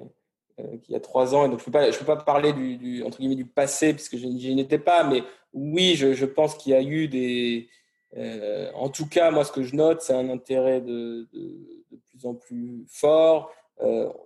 [0.84, 1.46] qui a trois ans.
[1.46, 4.60] Et donc, je ne peux, pas, parler du, entre guillemets, du passé, puisque je, n'y
[4.60, 5.04] étais pas.
[5.04, 7.70] Mais oui, je, pense qu'il y a eu des.
[8.76, 12.36] en tout cas, moi, ce que je note, c'est un intérêt de, de, plus en
[12.36, 13.52] plus fort.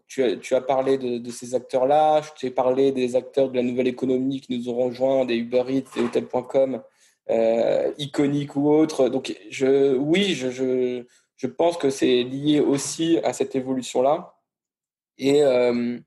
[0.08, 2.22] tu, as, tu, as, parlé de, ces acteurs-là.
[2.22, 5.64] Je t'ai parlé des acteurs de la nouvelle économie qui nous ont rejoints, des Uber
[5.70, 6.82] Eats, des Hotels.com,
[7.30, 9.10] euh, iconiques ou autres.
[9.10, 9.36] Donc,
[10.00, 11.04] oui, je,
[11.38, 14.37] je pense que c'est lié aussi à cette évolution-là.
[15.18, 15.98] Et, euh,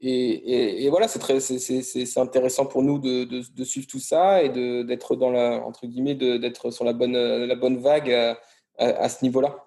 [0.00, 4.48] et, et, voilà, c'est intéressant pour nous de, de, suivre tout ça et
[4.84, 8.38] d'être dans la entre guillemets d'être sur la bonne la bonne vague à,
[8.78, 9.64] à, ce niveau-là.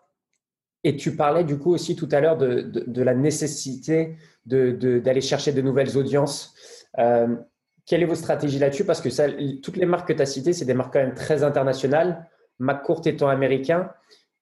[0.84, 5.52] Et tu parlais du coup aussi tout à l'heure de, de, la nécessité d'aller chercher
[5.52, 6.54] de nouvelles audiences.
[7.00, 7.36] Euh,
[7.86, 8.86] quelle est votre stratégie là-dessus?
[8.86, 11.44] Parce que toutes les marques que tu as citées, c'est des marques quand même très
[11.44, 12.30] internationales.
[12.60, 13.92] McCourt étant américain,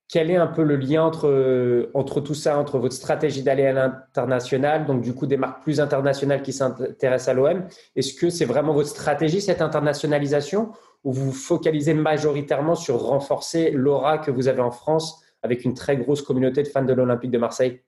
[0.08, 3.72] quel est un peu le lien entre, entre tout ça, entre votre stratégie d'aller à
[3.72, 8.44] l'international, donc du coup des marques plus internationales qui s'intéressent à l'OM Est-ce que c'est
[8.44, 10.72] vraiment votre stratégie, cette internationalisation,
[11.04, 15.74] ou vous vous focalisez majoritairement sur renforcer l'aura que vous avez en France avec une
[15.74, 17.82] très grosse communauté de fans de l'Olympique de Marseille?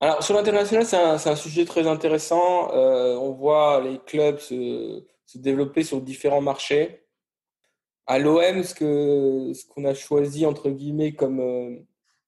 [0.00, 2.72] Alors, sur l'international, c'est un, sujet très intéressant.
[2.74, 5.04] Euh, on voit les clubs se,
[5.36, 7.01] développer sur différents marchés
[8.06, 11.76] à l'OM, ce qu'on ce a choisi, entre guillemets, comme, euh,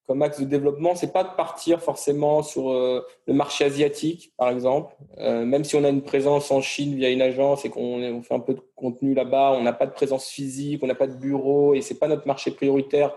[0.07, 4.49] comme axe de développement, c'est pas de partir forcément sur euh, le marché asiatique, par
[4.49, 4.95] exemple.
[5.19, 8.21] Euh, même si on a une présence en Chine via une agence et qu'on on
[8.21, 11.07] fait un peu de contenu là-bas, on n'a pas de présence physique, on n'a pas
[11.07, 13.13] de bureau et c'est pas notre marché prioritaire.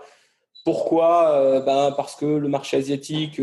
[0.65, 1.61] Pourquoi?
[1.65, 3.39] Ben, Parce que le marché asiatique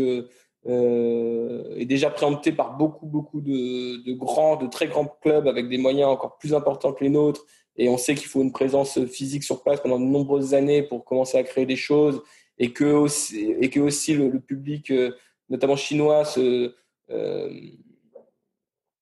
[0.67, 5.79] est déjà préempté par beaucoup, beaucoup de, de grands, de très grands clubs avec des
[5.79, 7.43] moyens encore plus importants que les nôtres
[7.77, 11.05] et on sait qu'il faut une présence physique sur place pendant de nombreuses années pour
[11.05, 12.21] commencer à créer des choses
[12.57, 15.15] et que aussi, et que aussi le, public, euh,
[15.49, 17.51] notamment chinois, euh,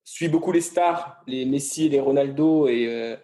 [0.03, 3.15] suit beaucoup les stars, les Messi les Ronaldo, et euh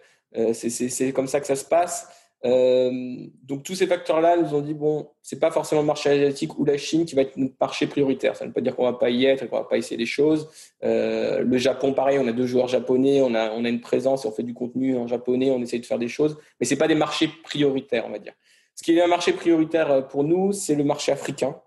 [0.54, 2.08] c'est comme ça que ça se passe.
[2.44, 6.58] Euh, donc tous ces facteurs-là nous ont dit bon, c'est pas forcément le marché asiatique
[6.58, 8.34] ou la Chine qui va être notre marché prioritaire.
[8.34, 10.06] Ça ne veut pas dire qu'on va pas y être, qu'on va pas essayer des
[10.06, 10.48] choses.
[10.82, 14.24] Euh, le Japon, pareil, on a deux joueurs japonais, on a on a une présence,
[14.24, 16.76] et on fait du contenu en japonais, on essaye de faire des choses, mais c'est
[16.76, 18.34] pas des marchés prioritaires, on va dire.
[18.74, 21.60] Ce qui est un marché prioritaire pour nous, c'est le marché africain.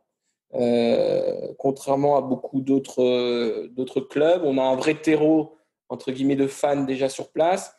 [0.54, 5.56] Euh, contrairement à beaucoup d'autres d'autres clubs, on a un vrai terreau
[5.90, 7.76] entre guillemets de fans déjà sur place.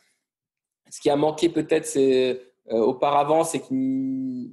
[0.90, 2.40] Ce qui a manqué peut-être, c'est
[2.72, 4.50] euh, auparavant, c'est qu'il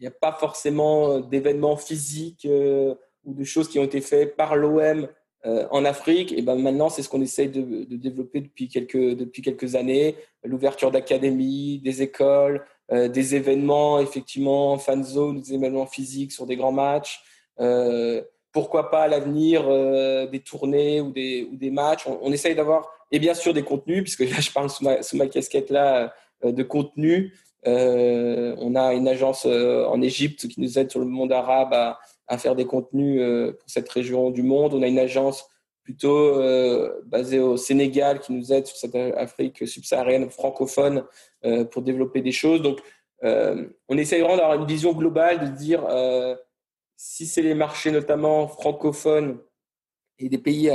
[0.00, 4.56] n'y a pas forcément d'événements physiques euh, ou de choses qui ont été faites par
[4.56, 5.06] l'OM
[5.44, 6.32] euh, en Afrique.
[6.32, 10.16] Et ben maintenant, c'est ce qu'on essaye de, développer depuis quelques, depuis quelques années.
[10.44, 16.72] L'ouverture d'académies, des écoles, des événements, effectivement, fan zone, des événements physiques sur des grands
[16.72, 17.22] matchs.
[18.52, 19.66] pourquoi pas à l'avenir
[20.28, 22.06] des tournées ou des, ou des matchs.
[22.06, 25.02] On, on essaye d'avoir, et bien sûr des contenus, puisque là je parle sous ma,
[25.02, 26.12] sous ma casquette là
[26.50, 27.34] de contenu.
[27.66, 31.72] Euh, on a une agence euh, en Égypte qui nous aide sur le monde arabe
[31.72, 33.20] à, faire des contenus
[33.58, 34.72] pour cette région du monde.
[34.72, 35.46] On a une agence
[35.84, 36.40] plutôt
[37.04, 41.04] basée au Sénégal qui nous aide sur cette Afrique subsaharienne francophone
[41.70, 42.62] pour développer des choses.
[42.62, 42.80] Donc,
[43.22, 45.86] on essaie vraiment d'avoir une vision globale, de dire
[46.96, 49.38] si c'est les marchés notamment francophones
[50.18, 50.70] et des pays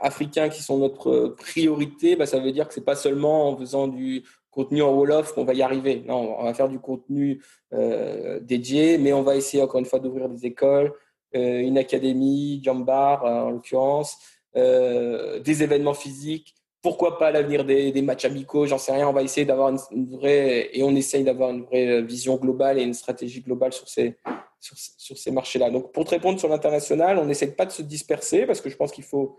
[0.00, 3.88] africains qui sont notre priorité, bah, ça veut dire que c'est pas seulement en faisant
[3.88, 4.22] du
[4.54, 6.02] contenu en Wolof qu'on va y arriver.
[6.06, 9.98] Non, on va faire du contenu euh, dédié, mais on va essayer encore une fois
[9.98, 10.92] d'ouvrir des écoles,
[11.34, 14.16] euh, une académie, Jambar euh, en l'occurrence,
[14.54, 16.54] des événements physiques.
[16.80, 19.08] Pourquoi pas l'avenir des, matchs amicaux J'en sais rien.
[19.08, 22.84] On va essayer d'avoir une, vraie et on essaye d'avoir une vraie vision globale et
[22.84, 24.16] une stratégie globale sur ces
[24.60, 25.70] sur, sur ces marchés-là.
[25.70, 28.76] Donc, pour te répondre sur l'international, on n'essaie pas de se disperser parce que je
[28.76, 29.36] pense qu'il faut.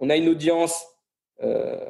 [0.00, 0.84] On a une audience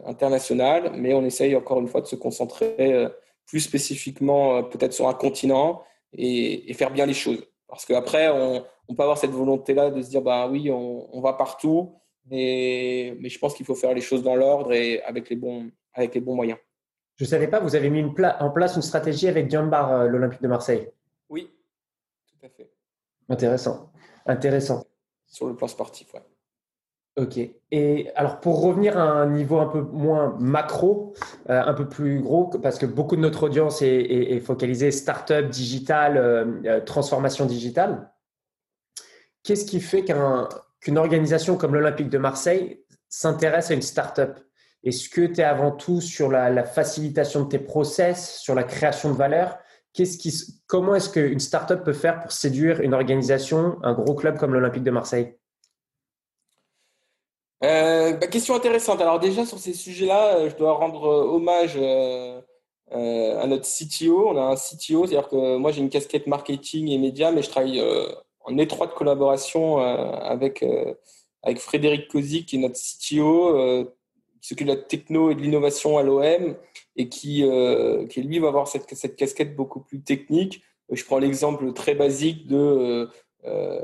[0.05, 3.09] international, mais on essaye encore une fois de se concentrer euh,
[3.47, 5.83] plus spécifiquement euh, peut-être sur un continent
[6.13, 7.43] et, faire bien les choses.
[7.67, 11.21] Parce qu'après, on, on, peut avoir cette volonté-là de se dire, bah oui, on, on
[11.21, 11.95] va partout,
[12.31, 15.71] mais, mais je pense qu'il faut faire les choses dans l'ordre et avec les bons,
[15.95, 16.59] avec les bons moyens.
[17.17, 20.43] Je ne savais pas, vous avez mis une en place une stratégie avec Diambar, l'Olympique
[20.43, 20.89] de Marseille.
[21.29, 21.51] Oui,
[22.27, 22.71] tout à fait.
[23.29, 23.91] Intéressant.
[24.25, 24.85] Intéressant.
[25.27, 26.23] Sur le plan sportif, ouais.
[27.19, 27.41] Ok.
[27.73, 31.15] Et alors pour revenir à un niveau un peu moins macro,
[31.51, 35.49] euh, un peu plus gros, parce que beaucoup de notre audience est, est, focalisée start-up,
[35.49, 38.09] digital, euh, euh, transformation digitale.
[39.43, 44.39] Qu'est-ce qui fait qu'une organisation comme l'Olympique de Marseille s'intéresse à une start-up?
[44.85, 49.11] Est-ce que tu es avant tout sur la, facilitation de tes process, sur la création
[49.11, 49.59] de valeur?
[50.69, 54.85] Comment est-ce qu'une start-up peut faire pour séduire une organisation, un gros club comme l'Olympique
[54.85, 55.35] de Marseille?
[57.61, 59.01] Bah, Question intéressante.
[59.01, 61.77] Alors déjà, sur ces sujets-là, je dois rendre hommage
[62.91, 64.29] à notre CTO.
[64.29, 67.51] On a un CTO, c'est-à-dire que moi, j'ai une casquette marketing et médias, mais je
[67.51, 67.83] travaille
[68.45, 70.65] en étroite collaboration avec,
[71.43, 73.85] avec Frédéric Kozik, qui est notre CTO,
[74.41, 76.57] qui s'occupe de la techno et de l'innovation à l'OM
[76.97, 77.45] et qui,
[78.09, 80.63] qui, lui, va avoir cette, cette casquette beaucoup plus technique.
[80.91, 83.11] Je prends l'exemple très basique de
[83.49, 83.83] euh,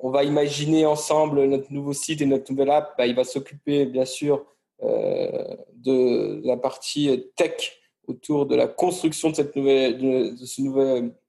[0.00, 2.94] on va imaginer ensemble notre nouveau site et notre nouvelle app.
[2.96, 4.44] Bah, il va s'occuper bien sûr
[4.82, 10.62] euh, de la partie tech autour de la construction de, cette nouvelle, de, ce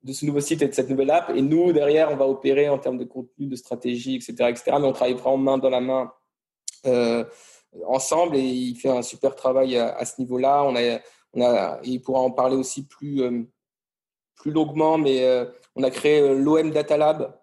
[0.04, 1.32] de ce nouveau site et de cette nouvelle app.
[1.36, 4.50] Et nous, derrière, on va opérer en termes de contenu, de stratégie, etc.
[4.50, 4.64] etc.
[4.80, 6.12] mais on travaille vraiment main dans la main
[6.88, 7.24] euh,
[7.86, 10.64] ensemble et il fait un super travail à, ce niveau-là.
[10.64, 11.00] On a,
[11.34, 13.22] on a, il pourra en parler aussi plus,
[14.36, 15.24] plus longuement, mais
[15.76, 17.41] on a créé l'OM Data Lab,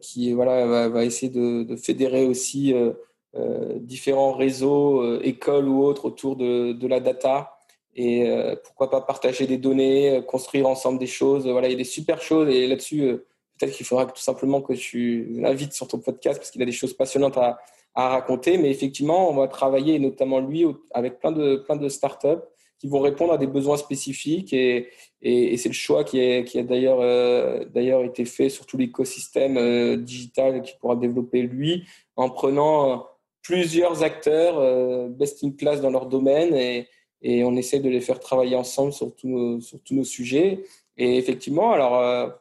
[0.00, 2.92] qui voilà, va, essayer de, fédérer aussi euh,
[3.36, 7.54] euh, différents réseaux, écoles ou autres autour de, de la data.
[8.00, 8.30] Et
[8.62, 11.48] pourquoi pas partager des données, construire ensemble des choses.
[11.48, 12.48] Voilà, il y a des super choses.
[12.48, 13.18] Et là-dessus,
[13.58, 16.70] peut-être qu'il faudra tout simplement que tu l'invites sur ton podcast parce qu'il a des
[16.70, 17.58] choses passionnantes à,
[17.96, 18.56] à, raconter.
[18.56, 22.44] Mais effectivement, on va travailler, notamment lui, avec plein de, plein de startups
[22.78, 24.88] qui vont répondre à des besoins spécifiques et,
[25.20, 29.56] et, c'est le choix qui, est, qui a d'ailleurs euh, été fait sur tout l'écosystème
[29.56, 31.84] euh, digital qu'il pourra développer lui
[32.16, 32.96] en prenant euh,
[33.42, 36.86] plusieurs acteurs best in class dans leur domaine et,
[37.22, 40.64] et on essaie de les faire travailler ensemble sur tous nos, sur tous nos sujets.
[40.96, 42.34] Et effectivement alors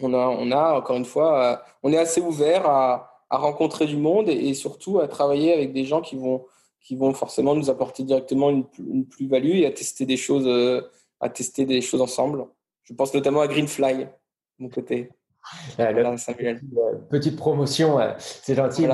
[0.00, 3.96] on a on a encore une fois on est assez ouvert à, à rencontrer du
[3.96, 6.44] monde et, et surtout à travailler avec des gens qui vont
[6.84, 10.82] qui vont forcément nous apporter directement une, plus-value et à tester des choses, euh,
[11.18, 12.44] à tester des choses ensemble.
[12.84, 14.08] Je pense notamment à Greenfly, de
[14.58, 15.08] mon côté.
[15.80, 18.86] Euh, petite promotion, euh, c'est gentil.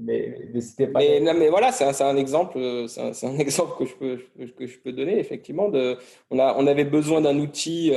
[0.00, 1.00] Mais, mais, pas.
[1.00, 4.18] Mais, non, mais voilà, c'est un, un, exemple, c'est un, exemple que je peux,
[4.56, 5.68] que je peux donner effectivement.
[5.68, 5.98] De,
[6.30, 7.92] on, a, on avait besoin d'un outil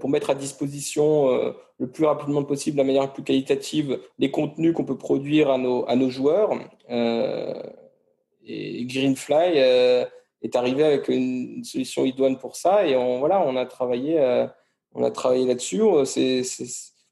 [0.00, 4.30] pour mettre à disposition le plus rapidement possible, de la manière la plus qualitative, les
[4.30, 6.50] contenus qu'on peut produire à nos, à nos joueurs.
[8.46, 10.04] Et Greenfly euh,
[10.42, 12.86] est arrivé avec une, solution idoine pour ça.
[12.86, 14.46] Et on, voilà, on a travaillé, euh,
[14.94, 15.82] on a travaillé là-dessus.
[16.04, 16.42] C'est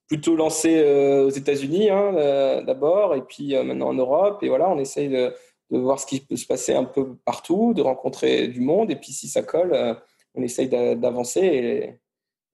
[0.07, 4.43] plutôt lancé euh, aux États-Unis hein, d'abord, et puis maintenant en Europe.
[4.43, 5.35] Et voilà, on essaye de,
[5.71, 8.91] voir ce qui peut se passer un peu partout, de rencontrer du monde.
[8.91, 9.99] Et puis si ça colle,
[10.35, 11.99] on essaye d'avancer.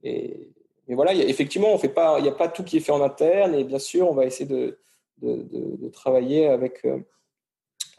[0.03, 0.49] Et,
[0.89, 3.55] voilà, effectivement, on fait pas, il n'y a pas tout qui est fait en interne.
[3.55, 6.83] Et bien sûr, on va essayer de travailler avec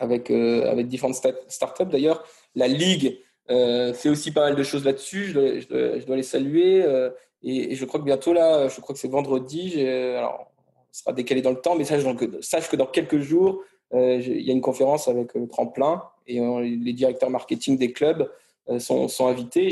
[0.02, 1.16] avec, euh, avec différentes
[1.48, 1.86] startups.
[1.86, 3.20] D'ailleurs, la Ligue
[3.52, 5.28] euh, fait aussi pas mal de choses là-dessus.
[5.28, 6.84] Je, dois, les saluer.
[6.84, 7.12] Euh,
[7.44, 9.80] et, je crois que bientôt, là, je crois que c'est vendredi.
[9.86, 14.50] Alors, on sera décalé dans le temps, mais sache, que dans quelques jours, il y
[14.50, 18.30] a une conférence avec le tremplin et les directeurs marketing des clubs
[18.80, 19.68] sont, invités.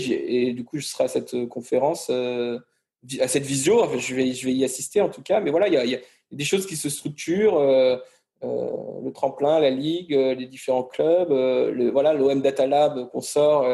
[0.48, 3.84] Et du coup, je serai à cette conférence, à cette visio.
[3.98, 5.40] je, vais, je vais y assister en tout cas.
[5.40, 6.00] Mais voilà, il y a
[6.32, 8.00] des choses qui se structurent.
[8.44, 13.20] Euh, le tremplin, la ligue, euh, les différents clubs, euh, voilà, l'OM Data Lab qu'on
[13.20, 13.68] sort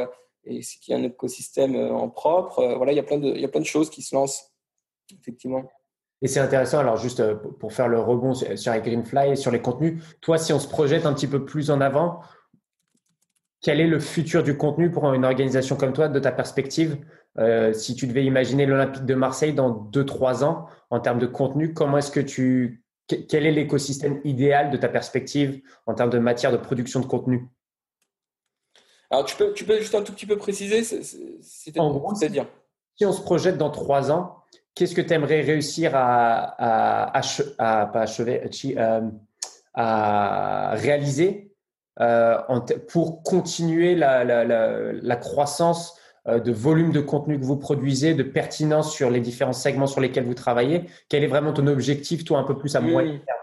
[0.44, 2.76] et qui est un écosystème en propre.
[2.76, 4.52] voilà, il y a plein de, il y a plein de choses qui se lancent
[5.20, 5.64] effectivement.
[6.22, 7.24] Et c'est intéressant, alors juste
[7.60, 11.06] pour faire le rebond sur Greenfly et sur les contenus, toi, si on se projette
[11.06, 12.22] un petit peu plus en avant,
[13.62, 16.98] quel est le futur du contenu pour une organisation comme toi, de ta perspective?
[17.74, 21.98] Si tu devais imaginer l'Olympique de Marseille dans 2-3 ans, en termes de contenu, comment
[21.98, 26.58] est-ce que tu quel est l'écosystème idéal de ta perspective en termes de matière de
[26.58, 27.48] production de contenu?
[29.12, 32.48] Alors, tu peux, tu peux juste un tout petit peu préciser C'est-à-dire
[32.96, 34.38] Si on se projette dans trois ans,
[34.74, 38.42] qu'est-ce que tu aimerais réussir à, à, pas achever,
[38.78, 39.02] euh,
[39.74, 41.54] à réaliser
[42.00, 42.40] euh,
[42.90, 48.24] pour continuer la, la, la croissance euh, de volume de contenu que vous produisez, de
[48.24, 52.40] pertinence sur les différents segments sur lesquels vous travaillez Quel est vraiment ton objectif, toi,
[52.40, 53.40] un peu plus à moyen terme?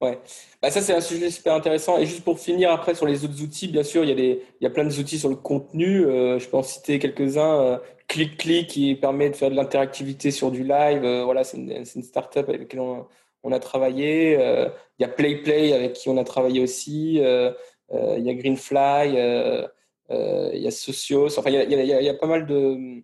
[0.00, 0.20] Ouais,
[0.62, 1.98] bah, ça c'est un sujet super intéressant.
[1.98, 4.42] Et juste pour finir après sur les autres outils, bien sûr, il y a, des,
[4.60, 6.06] il y a plein d'outils sur le contenu.
[6.06, 7.60] Euh, je peux en citer quelques-uns.
[7.62, 11.02] Euh, Click Click qui permet de faire de l'interactivité sur du live.
[11.24, 13.06] voilà, c'est une, une startup avec laquelle on,
[13.42, 14.34] on a travaillé.
[14.34, 17.16] il y a Play Play avec qui on a travaillé aussi.
[17.16, 19.68] il y a Greenfly.
[20.10, 23.02] Euh, il y a Socios, enfin, il y a, pas mal de.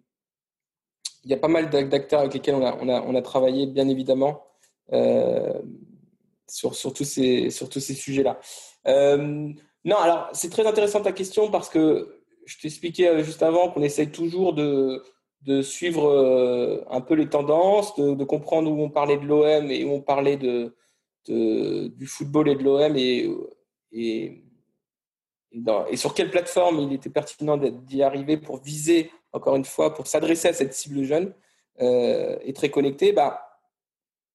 [1.25, 3.67] Il y a pas mal d'acteurs avec lesquels on a, on a, on a travaillé,
[3.67, 4.45] bien évidemment,
[4.93, 5.61] euh,
[6.49, 8.39] sur, sur, tous ces, ces sujets-là.
[8.87, 9.53] Euh,
[9.85, 14.11] non, alors, c'est très intéressant ta question parce que je t'expliquais juste avant qu'on essaye
[14.11, 15.03] toujours de,
[15.43, 19.93] de suivre un peu les tendances, de, comprendre où on parlait de l'OM et où
[19.93, 20.75] on parlait de,
[21.27, 24.44] du football et de l'OM et,
[25.91, 30.07] et, sur quelle plateforme il était pertinent d'y arriver pour viser, encore une fois, pour
[30.07, 31.33] s'adresser à cette cible jeune
[31.81, 33.41] euh, et très connectée, bah,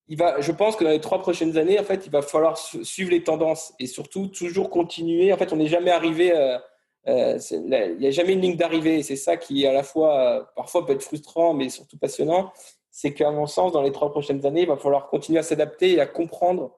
[0.08, 2.58] il va, je pense que dans les trois prochaines années, en fait, il va falloir
[2.58, 5.32] suivre les tendances et surtout toujours continuer.
[5.34, 6.32] En fait, on n'est jamais arrivé.
[6.32, 6.58] Euh,
[7.08, 9.04] euh, il n'y a jamais une ligne d'arrivée.
[9.04, 12.52] C'est ça qui, à la fois, parfois peut être frustrant, mais surtout passionnant.
[12.92, 15.92] C'est qu'à mon sens, dans les trois prochaines années, il va falloir continuer à s'adapter
[15.92, 16.76] et à comprendre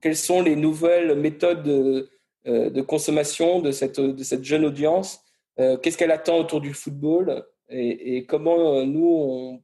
[0.00, 2.08] quelles sont les nouvelles méthodes
[2.44, 5.20] de, de consommation de cette, de cette jeune audience.
[5.56, 7.44] Qu'est-ce qu'elle attend autour du football?
[7.68, 9.62] Et, comment nous,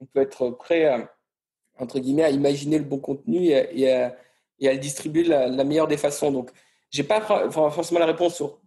[0.00, 1.12] on, peut être prêt à,
[1.78, 4.16] entre guillemets, à imaginer le bon contenu et à,
[4.60, 6.30] le distribuer de la, meilleure des façons?
[6.30, 6.50] Donc,
[6.90, 7.20] j'ai pas
[7.50, 8.60] forcément la réponse sur,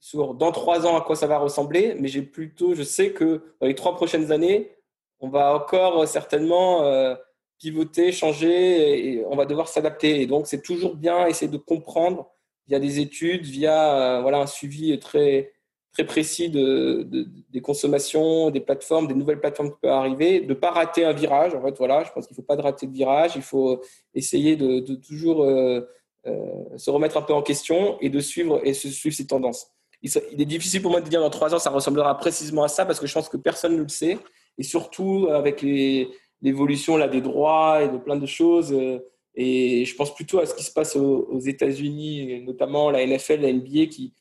[0.00, 3.42] sur dans trois ans à quoi ça va ressembler, mais j'ai plutôt, je sais que
[3.60, 4.74] dans les trois prochaines années,
[5.20, 7.14] on va encore certainement euh,
[7.58, 10.22] pivoter, changer et on va devoir s'adapter.
[10.22, 12.30] Et donc, c'est toujours bien essayer de comprendre
[12.70, 15.52] via des études, via euh, voilà, un suivi très,
[15.92, 17.04] très précis de,
[17.50, 21.12] des consommations, des plateformes, des nouvelles plateformes qui peuvent arriver, de ne pas rater un
[21.12, 21.52] virage.
[21.54, 23.32] En fait, voilà, je pense qu'il ne faut pas de rater de virage.
[23.34, 23.80] Il faut
[24.14, 25.80] essayer de, toujours euh,
[26.26, 29.66] euh, se remettre un peu en question et de suivre et se suivre ces tendances.
[30.02, 32.86] Il, est difficile pour moi de dire dans trois ans ça ressemblera précisément à ça
[32.86, 34.16] parce que je pense que personne ne le sait
[34.56, 35.60] et surtout avec
[36.40, 38.74] l'évolution des droits et de plein de choses.
[39.42, 43.50] Et je pense plutôt à ce qui se passe aux, États-Unis, notamment la NFL, la
[43.50, 44.12] NBA qui,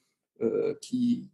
[0.81, 1.27] qui,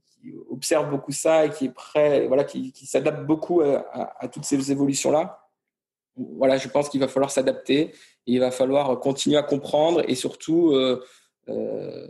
[0.50, 5.40] observe beaucoup ça et qui est prêt, voilà, qui, s'adapte beaucoup à, toutes ces évolutions-là.
[6.18, 7.92] Voilà, je pense qu'il va falloir s'adapter,
[8.26, 11.06] il va falloir continuer à comprendre et surtout, euh,
[11.50, 12.08] euh,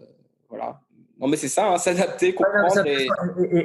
[0.47, 0.79] voilà.
[1.19, 2.87] Non, mais c'est ça, hein, s'adapter, comprendre.
[2.87, 3.09] et,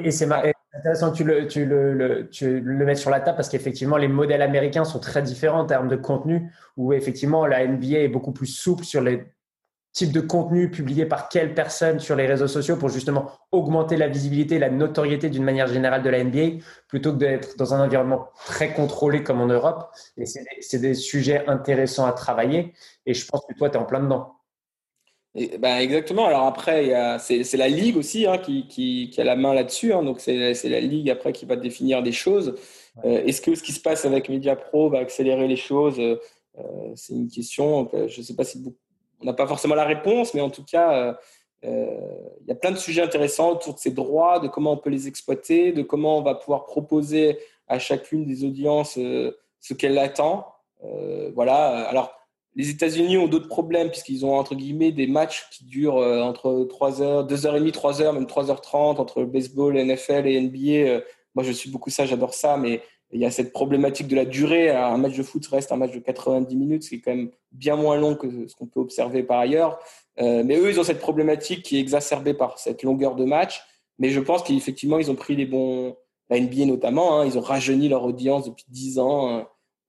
[0.07, 0.27] et, c'est
[0.73, 4.07] intéressant que tu le, tu, le, tu le mettes sur la table parce qu'effectivement, les
[4.07, 8.31] modèles américains sont très différents en termes de contenu, où effectivement, la NBA est beaucoup
[8.31, 9.25] plus souple sur les
[9.93, 14.07] type de contenu publié par quelle personne sur les réseaux sociaux pour justement augmenter la
[14.07, 18.29] visibilité, la notoriété d'une manière générale de la NBA, plutôt que d'être dans un environnement
[18.45, 19.91] très contrôlé comme en Europe.
[20.17, 22.73] Et c'est des, sujets intéressants à travailler.
[23.05, 24.35] Et je pense que toi, tu es en plein dedans.
[25.33, 26.25] Ben exactement.
[26.25, 29.93] Alors après, c'est la ligue aussi hein, qui, qui, a la main là-dessus.
[29.93, 30.03] Hein.
[30.03, 32.55] donc c'est la ligue après qui va définir des choses.
[33.05, 35.99] Euh, est-ce que ce qui se passe avec MediaPro va accélérer les choses?
[35.99, 36.17] Euh,
[36.95, 37.89] C'est une question.
[37.93, 38.77] Je ne sais pas si beaucoup
[39.21, 41.13] on n'a pas forcément la réponse, mais en tout cas, euh,
[41.65, 44.77] euh, il y a plein de sujets intéressants autour de ces droits, de comment on
[44.77, 49.73] peut les exploiter, de comment on va pouvoir proposer à chacune des audiences euh, ce
[49.73, 50.47] qu'elle attend.
[51.35, 51.87] voilà.
[51.87, 52.11] Alors,
[52.55, 57.01] les États-Unis ont d'autres problèmes puisqu'ils ont entre guillemets des matchs qui durent entre 3
[57.01, 61.03] heures, 2h30, 3 heures, même 3h30 entre baseball, NFL et NBA.
[61.33, 62.81] moi, je suis beaucoup ça, j'adore ça, mais
[63.13, 64.69] il y a cette problématique de la durée.
[64.69, 67.31] Un match de foot reste un match de 90 minutes, ce qui est quand même
[67.51, 69.79] bien moins long que ce qu'on peut observer par ailleurs.
[70.19, 73.61] Euh, mais eux, ils ont cette problématique qui est exacerbée par cette longueur de match.
[73.99, 75.95] Mais je pense qu'effectivement, ils ont pris les bons,
[76.29, 79.41] la NBA notamment, hein, ils ont rajeuni leur audience depuis 10 ans euh,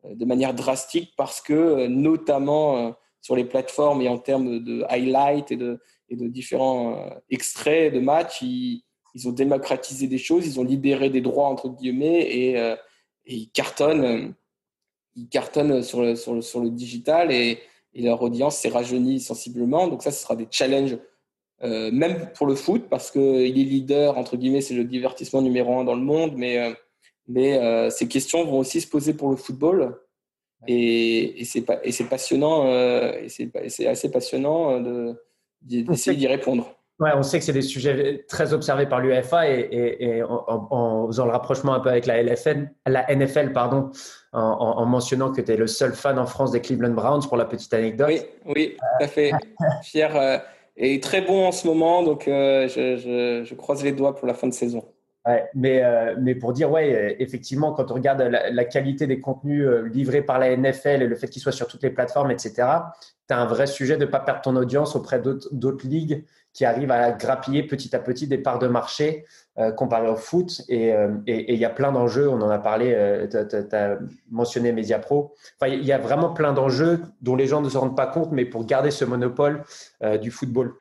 [0.04, 5.52] de manière drastique parce que, euh, notamment sur les plateformes et en termes de highlights
[5.52, 5.78] et de,
[6.10, 8.82] différents extraits de matchs, ils,
[9.24, 12.76] ont démocratisé des choses, ils ont libéré des droits, entre guillemets, et
[13.26, 14.28] ils cartonnent, euh,
[15.14, 17.60] ils cartonnent sur le, sur le, sur le digital et,
[17.94, 19.86] leur audience s'est rajeunie sensiblement.
[19.86, 20.96] Donc ça, ce sera des challenges,
[21.62, 25.78] euh, même pour le foot, parce qu'il est leader, entre guillemets, c'est le divertissement numéro
[25.78, 26.74] un dans le monde, mais,
[27.28, 29.98] euh, mais ces questions vont aussi se poser pour le football.
[30.68, 34.80] Et, et c'est passionnant, et c'est assez passionnant
[35.60, 36.76] d'essayer d'y répondre.
[37.00, 41.32] Ouais, on sait que c'est des sujets très observés par l'UEFA et, en, faisant le
[41.32, 43.90] rapprochement un peu avec la, LFN, la NFL, pardon,
[44.32, 47.44] en, mentionnant que tu es le seul fan en France des Cleveland Browns pour la
[47.44, 48.08] petite anecdote.
[48.08, 48.20] Oui,
[48.54, 49.32] oui, tout à fait.
[49.82, 50.38] Fier euh,
[50.76, 54.46] et très bon en ce moment, donc euh, je, croise les doigts pour la fin
[54.46, 54.84] de saison.
[55.26, 59.68] Ouais, mais, euh, mais pour dire, ouais, effectivement, quand on regarde la, qualité des contenus
[59.92, 62.52] livrés par la NFL et le fait qu'ils soient sur toutes les plateformes, etc.,
[63.28, 66.64] tu as un vrai sujet de ne pas perdre ton audience auprès d'autres ligues qui
[66.64, 69.24] arrive à grappiller petit à petit des parts de marché
[69.58, 70.62] euh, comparé au foot.
[70.70, 73.98] Euh, et il y a plein d'enjeux, on en a parlé, euh, tu as,
[74.30, 75.34] mentionné MediaPro.
[75.58, 78.32] Enfin, il y a vraiment plein d'enjeux dont les gens ne se rendent pas compte,
[78.32, 79.62] mais pour garder ce monopole
[80.20, 80.74] du football.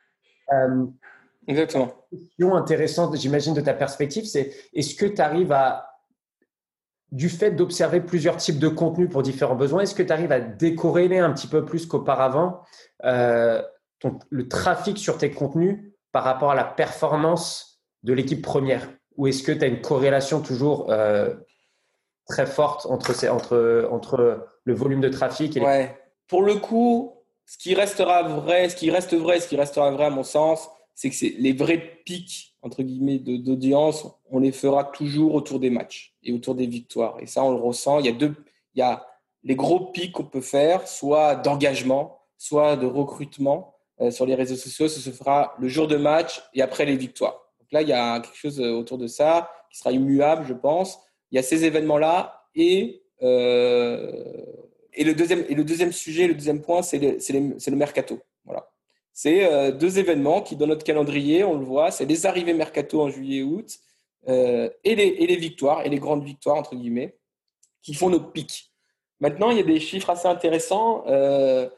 [1.48, 1.92] Exactement.
[2.12, 5.88] Une question intéressante, j'imagine, de ta perspective, c'est est-ce que tu arrives à
[7.12, 10.40] du fait d'observer plusieurs types de contenus pour différents besoins, est-ce que tu arrives à
[10.40, 12.62] décorréler un petit peu plus qu'auparavant
[13.04, 18.90] le trafic sur tes contenus par rapport à la performance de l'équipe première?
[19.18, 21.34] Ou est-ce que tu as une corrélation toujours euh,
[22.28, 25.98] très forte entre, entre, entre le volume de trafic et ouais.
[26.28, 27.14] Pour le coup,
[27.46, 30.70] ce qui restera vrai, ce qui reste vrai, ce qui restera vrai à mon sens,
[31.02, 35.72] c'est que c'est les vrais pics entre guillemets d'audience, on les fera toujours autour des
[35.72, 37.18] matchs et autour des victoires.
[37.20, 37.98] Et ça, on le ressent.
[37.98, 38.36] Il y a deux,
[38.76, 39.08] il y a
[39.42, 44.56] les gros pics qu'on peut faire, soit d'engagement, soit de recrutement euh, sur les réseaux
[44.56, 44.88] sociaux.
[44.88, 47.50] Ça se fera le jour de match et après les victoires.
[47.60, 50.54] Donc là, il y a quelque chose euh, autour de ça qui sera immuable, je
[50.54, 51.00] pense.
[51.32, 54.46] Il y a ces événements-là et euh,
[54.94, 58.20] et le deuxième et le deuxième sujet, le deuxième point, c'est le, le, le mercato.
[58.46, 58.72] Voilà.
[59.14, 63.02] C'est euh, deux événements qui, dans notre calendrier, on le voit, c'est les arrivées mercato
[63.02, 63.78] en juillet et août
[64.28, 67.18] euh, et, les, et, les, victoires, et les grandes victoires, entre guillemets,
[67.82, 68.72] qui font nos pics.
[69.20, 71.04] Maintenant, il y a des chiffres assez intéressants.
[71.08, 71.70] Euh,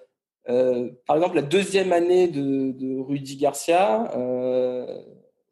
[1.06, 4.12] par exemple, la deuxième année de, de Rudy Garcia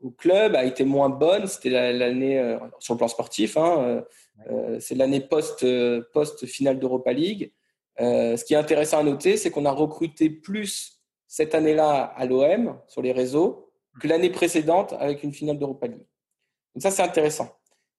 [0.02, 1.48] au club a été moins bonne.
[1.48, 4.04] C'était l'année, sur le plan sportif, hein,
[4.80, 5.66] c'est l'année post,
[6.14, 7.52] post finale d'Europa League.
[8.00, 11.01] ce qui est intéressant à noter, c'est qu'on a recruté plus
[11.32, 13.72] cette année-là à l'OM sur les réseaux
[14.02, 16.06] que l'année précédente avec une finale d'Europa League.
[16.76, 17.56] Donc ça, c'est intéressant.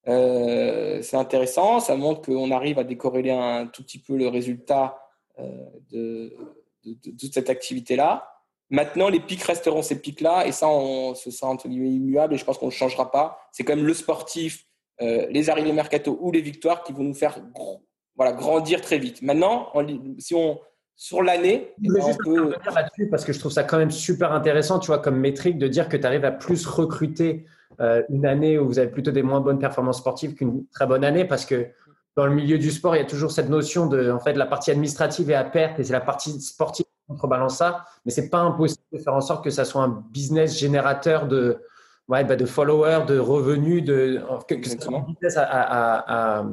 [0.07, 5.01] Euh, c'est intéressant, ça montre qu'on arrive à décorréler un tout petit peu le résultat
[5.39, 5.49] euh,
[5.91, 6.37] de,
[6.85, 8.29] de, cette activité-là.
[8.69, 12.37] Maintenant, les pics resteront ces pics-là, et ça, on, ce sera entre guillemets immuable, et
[12.37, 13.39] je pense qu'on ne changera pas.
[13.51, 14.67] C'est quand même le sportif,
[15.01, 17.39] euh, les arrivées mercato ou les victoires qui vont nous faire
[18.15, 19.23] voilà, grandir très vite.
[19.23, 19.73] Maintenant,
[20.19, 20.61] si on,
[20.97, 21.73] sur l'année.
[21.83, 22.21] Je voulais juste
[22.75, 25.69] là-dessus parce que je trouve ça quand même super intéressant, tu vois, comme métrique de
[25.69, 27.47] dire que tu arrives à plus recruter
[27.81, 31.05] euh, une année où vous avez plutôt des moins bonnes performances sportives qu'une très bonne
[31.05, 31.69] année parce que
[32.15, 34.47] dans le milieu du sport, il y a toujours cette notion de, en fait, la
[34.47, 37.85] partie administrative est à perte et c'est la partie sportive qui contrebalance ça.
[38.05, 41.59] Mais c'est pas impossible de faire en sorte que ça soit un business générateur de,
[42.09, 46.45] ouais, bah de followers, de revenus, de, que, que ça soit un business à,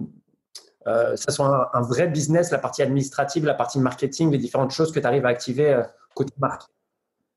[0.87, 4.91] euh, ça soit un, vrai business, la partie administrative, la partie marketing, les différentes choses
[4.91, 5.83] que tu arrives à activer euh,
[6.15, 6.63] côté marque.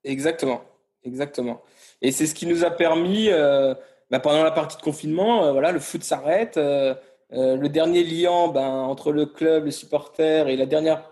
[0.03, 0.61] Exactement,
[1.03, 1.61] exactement.
[2.01, 3.73] Et c'est ce qui nous a permis, euh,
[4.09, 6.57] bah, pendant la partie de confinement, voilà, le foot s'arrête.
[6.57, 11.09] le dernier lien ben, entre le club, les supporters et la dernière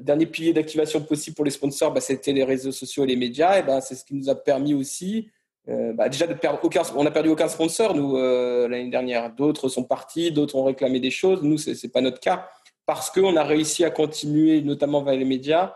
[0.00, 3.58] dernier pilier d'activation possible pour les sponsors, bah, c'était les réseaux sociaux et les médias.
[3.58, 5.30] Et ben, c'est ce qui nous a permis aussi
[5.68, 9.32] euh, bah, déjà de perdre aucun, on n'a perdu aucun sponsor nous euh, l'année dernière.
[9.32, 11.42] D'autres sont partis, d'autres ont réclamé des choses.
[11.42, 12.48] Nous, c'est n'est pas notre cas
[12.84, 15.72] parce qu'on a réussi à continuer, notamment vers les médias,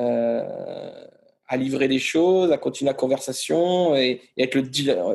[0.00, 1.06] euh,
[1.46, 4.62] à livrer des choses, à continuer la conversation et, être le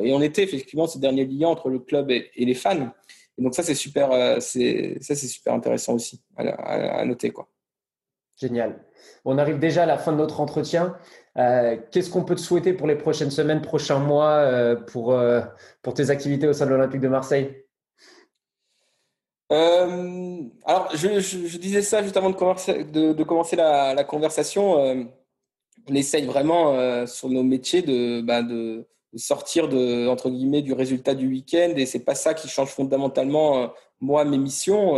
[0.04, 2.90] Et on était effectivement ce dernier lien entre le club et, les fans.
[3.36, 4.10] Et donc ça, c'est super,
[4.40, 7.48] ça, c'est super intéressant aussi à, à noter quoi.
[8.40, 8.80] Génial.
[9.24, 10.96] On arrive déjà à la fin de notre entretien.
[11.36, 15.40] Euh, qu'est-ce qu'on peut te souhaiter pour les prochaines semaines, prochains mois, euh, pour, euh,
[15.82, 17.60] pour tes activités au sein de l'Olympique de Marseille?
[19.50, 24.74] Alors, je, disais ça juste avant de commencer, la, conversation.
[25.88, 31.14] on essaye vraiment sur nos métiers de, bah, de, sortir de, entre guillemets, du résultat
[31.14, 34.96] du week-end et c'est pas ça qui change fondamentalement moi mes missions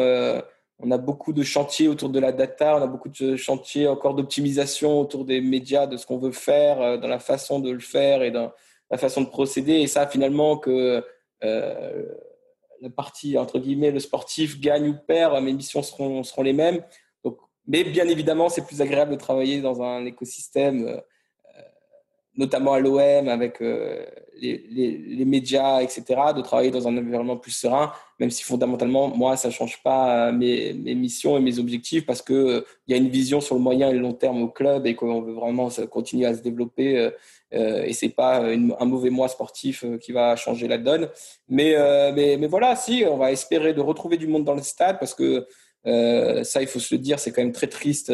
[0.79, 4.15] on a beaucoup de chantiers autour de la data, on a beaucoup de chantiers encore
[4.15, 7.81] d'optimisation autour des médias, de ce qu'on veut faire, euh, dans la façon de le
[7.81, 8.53] faire et dans
[8.91, 9.75] la façon de procéder.
[9.75, 11.05] Et ça, finalement, que
[11.45, 12.05] euh,
[12.81, 16.83] la partie, entre guillemets, le sportif gagne ou perd, mes missions seront, seront les mêmes.
[17.25, 21.01] Donc, mais bien évidemment, c'est plus agréable de travailler dans un écosystème, euh,
[22.37, 23.61] notamment à l'OM, avec
[24.41, 26.05] les, médias, etc.,
[26.37, 30.29] de travailler dans un environnement plus serein, même si fondamentalement, moi, ça ne change pas
[30.29, 33.55] euh, mes, missions et mes objectifs parce qu'il euh, il y a une vision sur
[33.55, 36.43] le moyen et le long terme au club et qu'on veut vraiment continuer à se
[36.43, 37.11] développer.
[37.55, 41.09] Euh, et c'est pas un mauvais mois sportif qui va changer la donne.
[41.49, 41.75] Mais,
[42.13, 45.15] mais, mais, voilà, si, on va espérer de retrouver du monde dans le stade parce
[45.15, 45.47] que
[45.85, 48.13] ça, il faut se le dire, c'est quand même très triste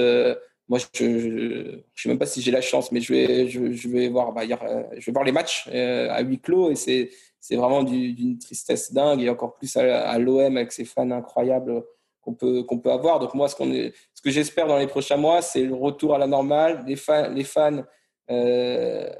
[0.72, 4.08] moi, je ne sais même pas si j'ai la chance, mais je vais, je, vais,
[4.08, 7.10] voir, bah, euh, je vais voir les matchs euh, à huis clos et c'est,
[7.50, 11.84] vraiment d'une tristesse dingue et encore plus à, l'OM avec ses fans incroyables
[12.22, 13.18] qu'on peut, qu'on peut avoir.
[13.18, 16.82] Donc moi, ce, que j'espère dans les prochains mois, c'est le retour à la normale,
[16.86, 17.84] les fans, les fans
[18.30, 19.10] euh,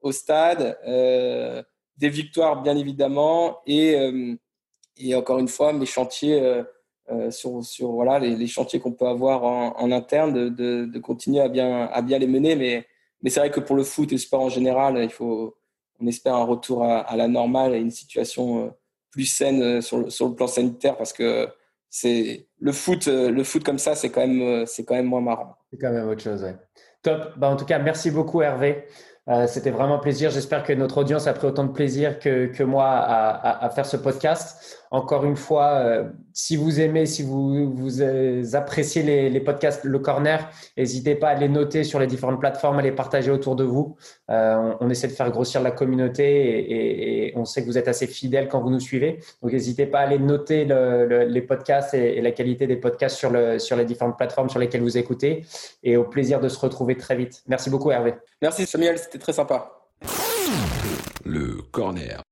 [0.00, 0.78] au stade,
[1.98, 3.98] des victoires bien évidemment et,
[5.14, 6.62] encore une fois, mes chantiers
[7.30, 11.86] sur, sur voilà, les, chantiers qu'on peut avoir en, interne, de, de, continuer à bien,
[11.92, 12.56] à bien les mener.
[12.56, 12.86] Mais,
[13.22, 15.56] mais c'est vrai que pour le foot et le sport en général, il faut,
[16.00, 18.70] on espère un retour à, la normale et une situation euh,
[19.10, 21.48] plus saine euh, sur le, sur le plan sanitaire parce que
[21.90, 25.56] c'est le foot, le foot comme ça, c'est quand même, c'est quand même moins marrant.
[25.70, 26.46] C'est quand même autre chose.
[27.02, 27.36] Top.
[27.36, 28.86] Bah, en tout cas, merci beaucoup Hervé.
[29.46, 30.30] C'était vraiment un plaisir.
[30.30, 33.84] J'espère que notre audience a pris autant de plaisir que, que moi à, à, faire
[33.84, 34.81] ce podcast.
[34.92, 38.02] Encore une fois, euh, si vous aimez, si vous, vous
[38.54, 42.78] appréciez les, les, podcasts Le Corner, n'hésitez pas à les noter sur les différentes plateformes,
[42.78, 43.96] à les partager autour de vous.
[44.28, 47.88] On, on, essaie de faire grossir la communauté et, et, on sait que vous êtes
[47.88, 49.18] assez fidèles quand vous nous suivez.
[49.40, 53.16] Donc n'hésitez pas à aller noter le, le, les podcasts et, la qualité des podcasts
[53.16, 55.46] sur, le, sur les différentes plateformes sur lesquelles vous écoutez.
[55.82, 57.42] Et au plaisir de se retrouver très vite.
[57.46, 58.12] Merci beaucoup Hervé.
[58.42, 59.72] Merci Samuel, c'était très sympa.
[61.24, 62.22] Le corner.